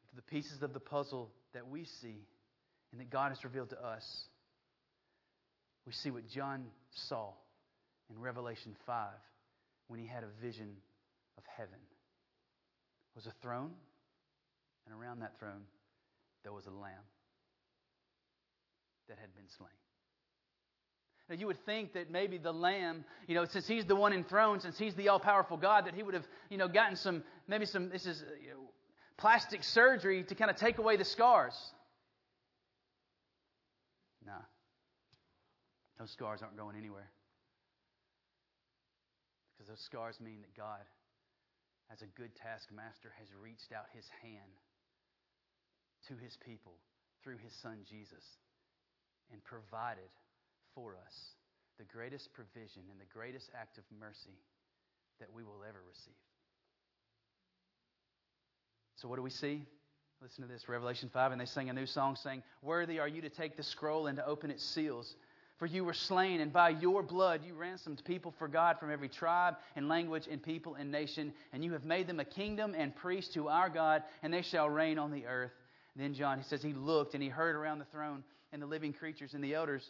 [0.09, 2.27] to the pieces of the puzzle that we see
[2.91, 4.25] and that God has revealed to us.
[5.87, 7.29] We see what John saw
[8.09, 9.09] in Revelation 5
[9.87, 10.75] when he had a vision
[11.37, 11.79] of heaven.
[11.79, 13.71] It was a throne
[14.85, 15.63] and around that throne,
[16.43, 17.05] there was a lamb
[19.07, 19.69] that had been slain.
[21.29, 24.61] Now, you would think that maybe the Lamb, you know, since He's the one enthroned,
[24.61, 27.65] since He's the all powerful God, that He would have, you know, gotten some, maybe
[27.65, 28.59] some, this is you know,
[29.17, 31.55] plastic surgery to kind of take away the scars.
[34.25, 34.33] Nah.
[36.03, 37.07] Those scars aren't going anywhere.
[39.55, 40.83] Because those scars mean that God,
[41.87, 44.51] as a good taskmaster, has reached out His hand
[46.11, 46.75] to his people
[47.23, 48.35] through his son Jesus
[49.31, 50.11] and provided
[50.75, 51.15] for us
[51.79, 54.35] the greatest provision and the greatest act of mercy
[55.21, 56.19] that we will ever receive.
[58.97, 59.63] So, what do we see?
[60.21, 61.33] Listen to this Revelation 5.
[61.33, 64.17] And they sang a new song saying, Worthy are you to take the scroll and
[64.17, 65.15] to open its seals.
[65.63, 69.07] For you were slain, and by your blood you ransomed people for God from every
[69.07, 71.33] tribe and language and people and nation.
[71.53, 74.69] And you have made them a kingdom and priests to our God, and they shall
[74.69, 75.53] reign on the earth.
[75.95, 78.91] Then John, he says, he looked and he heard around the throne and the living
[78.91, 79.89] creatures and the elders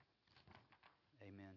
[1.21, 1.53] Amen.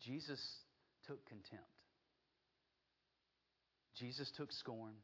[0.00, 0.40] Jesus
[1.06, 1.64] took contempt.
[3.96, 4.94] Jesus took scorn.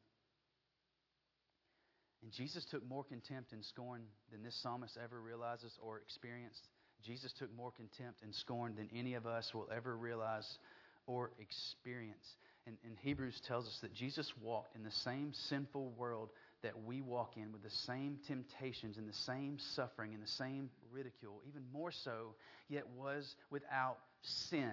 [2.22, 6.68] And Jesus took more contempt and scorn than this psalmist ever realizes or experienced.
[7.04, 10.58] Jesus took more contempt and scorn than any of us will ever realize
[11.06, 12.24] or experience.
[12.66, 16.30] And, and Hebrews tells us that Jesus walked in the same sinful world
[16.66, 20.68] that we walk in with the same temptations and the same suffering and the same
[20.90, 22.34] ridicule, even more so,
[22.68, 24.72] yet was without sin.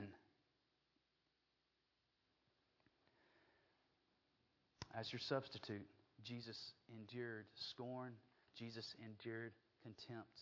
[4.99, 5.85] As your substitute,
[6.23, 6.57] Jesus
[6.97, 8.13] endured scorn,
[8.57, 9.51] Jesus endured
[9.83, 10.41] contempt.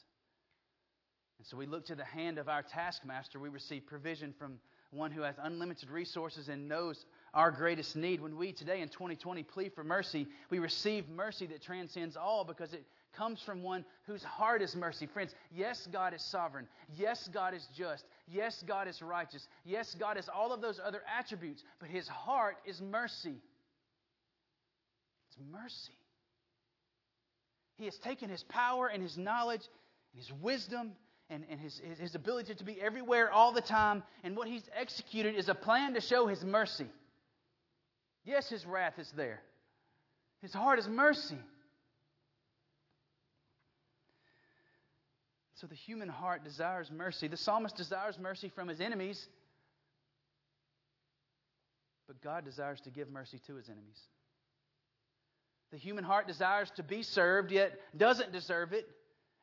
[1.38, 3.40] And so we look to the hand of our taskmaster.
[3.40, 4.60] We receive provision from
[4.92, 8.22] one who has unlimited resources and knows our greatest need.
[8.22, 12.74] When we today in 2020 plead for mercy, we receive mercy that transcends all because
[12.74, 12.84] it
[13.16, 15.06] comes from one whose heart is mercy.
[15.06, 16.68] Friends, yes, God is sovereign.
[16.96, 18.06] Yes, God is just.
[18.28, 19.48] Yes, God is righteous.
[19.66, 23.36] Yes, God is all of those other attributes, but his heart is mercy.
[25.28, 25.94] It's mercy.
[27.78, 29.64] He has taken his power and his knowledge
[30.14, 30.92] and his wisdom
[31.30, 35.36] and, and his, his ability to be everywhere all the time, and what he's executed
[35.36, 36.88] is a plan to show his mercy.
[38.24, 39.42] Yes, his wrath is there.
[40.42, 41.38] His heart is mercy.
[45.56, 47.28] So the human heart desires mercy.
[47.28, 49.28] The psalmist desires mercy from his enemies,
[52.08, 54.00] but God desires to give mercy to his enemies.
[55.72, 58.88] The human heart desires to be served, yet doesn't deserve it.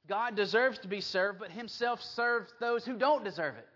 [0.08, 3.68] God deserves to be served, but himself serves those who don't deserve it.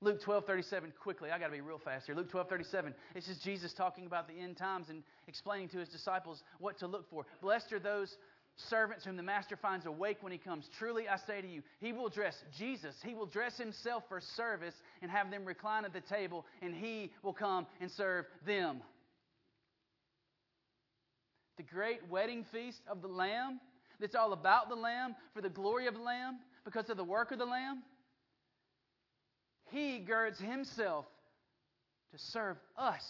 [0.00, 1.30] Luke 12, 37, quickly.
[1.30, 2.14] I got to be real fast here.
[2.14, 2.94] Luke 12, 37.
[3.14, 6.86] This is Jesus talking about the end times and explaining to his disciples what to
[6.86, 7.24] look for.
[7.40, 8.14] Blessed are those
[8.56, 10.68] servants whom the master finds awake when he comes.
[10.78, 12.94] Truly, I say to you, he will dress Jesus.
[13.04, 17.10] He will dress himself for service and have them recline at the table, and he
[17.22, 18.80] will come and serve them.
[21.56, 23.60] The great wedding feast of the Lamb
[24.00, 27.30] that's all about the Lamb, for the glory of the Lamb, because of the work
[27.30, 27.82] of the Lamb,
[29.70, 31.06] he girds himself
[32.12, 33.02] to serve us.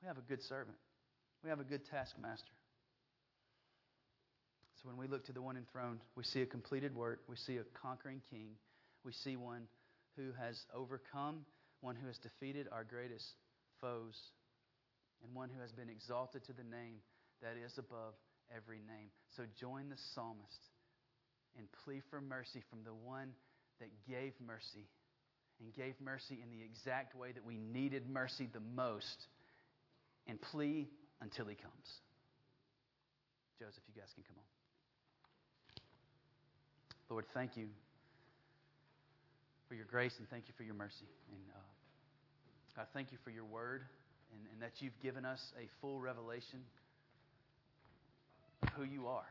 [0.00, 0.76] We have a good servant.
[1.42, 2.52] We have a good taskmaster.
[4.82, 7.20] So when we look to the one enthroned, we see a completed work.
[7.28, 8.50] We see a conquering king.
[9.04, 9.62] We see one
[10.16, 11.44] who has overcome,
[11.80, 13.34] one who has defeated our greatest
[13.80, 14.16] foes,
[15.22, 16.96] and one who has been exalted to the name
[17.42, 18.14] that is above
[18.54, 19.08] every name.
[19.36, 20.70] So join the psalmist
[21.56, 23.30] and plea for mercy from the one
[23.80, 24.86] that gave mercy
[25.60, 29.26] and gave mercy in the exact way that we needed mercy the most
[30.26, 30.88] and plea
[31.20, 32.00] until he comes.
[33.58, 34.44] Joseph, you guys can come on.
[37.10, 37.66] Lord, thank you
[39.68, 41.08] for your grace and thank you for your mercy.
[41.30, 41.58] And uh,
[42.76, 43.82] God, thank you for your word
[44.32, 46.60] and, and that you've given us a full revelation
[48.62, 49.26] of who you are.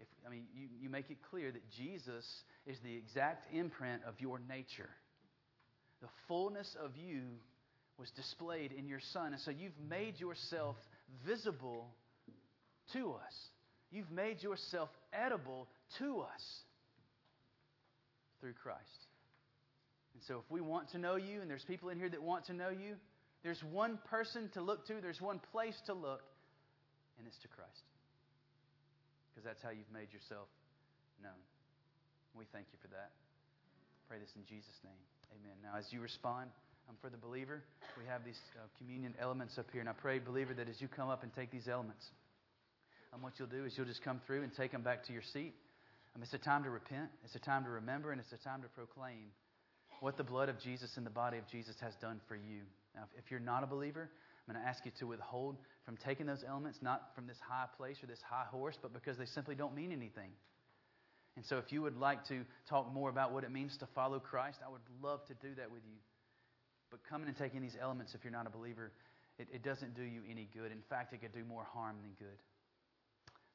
[0.00, 2.24] If, I mean, you, you make it clear that Jesus
[2.66, 4.90] is the exact imprint of your nature.
[6.00, 7.22] The fullness of you
[7.98, 9.32] was displayed in your Son.
[9.32, 10.76] And so you've made yourself
[11.26, 11.88] visible
[12.92, 13.34] to us.
[13.90, 15.66] You've made yourself edible
[15.98, 16.42] to us
[18.40, 19.06] through Christ.
[20.14, 22.46] And so if we want to know you, and there's people in here that want
[22.46, 22.96] to know you,
[23.42, 26.22] there's one person to look to, there's one place to look,
[27.18, 27.87] and it's to Christ.
[29.38, 30.50] Because that's how you've made yourself
[31.22, 31.38] known.
[32.34, 33.14] We thank you for that.
[34.10, 34.98] Pray this in Jesus' name.
[35.30, 35.54] Amen.
[35.62, 36.50] Now, as you respond,
[36.90, 37.62] um, for the believer,
[37.94, 39.78] we have these uh, communion elements up here.
[39.78, 42.02] And I pray, believer, that as you come up and take these elements,
[43.14, 45.22] um, what you'll do is you'll just come through and take them back to your
[45.22, 45.54] seat.
[46.18, 48.66] Um, it's a time to repent, it's a time to remember, and it's a time
[48.66, 49.30] to proclaim
[50.02, 52.66] what the blood of Jesus and the body of Jesus has done for you.
[52.96, 54.10] Now, if you're not a believer,
[54.48, 57.66] I'm going to ask you to withhold from taking those elements, not from this high
[57.76, 60.30] place or this high horse, but because they simply don't mean anything.
[61.36, 64.18] And so, if you would like to talk more about what it means to follow
[64.18, 65.98] Christ, I would love to do that with you.
[66.90, 68.90] But coming and taking these elements, if you're not a believer,
[69.38, 70.72] it, it doesn't do you any good.
[70.72, 72.38] In fact, it could do more harm than good.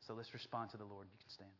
[0.08, 1.08] So let's respond to the Lord.
[1.12, 1.52] You can stand.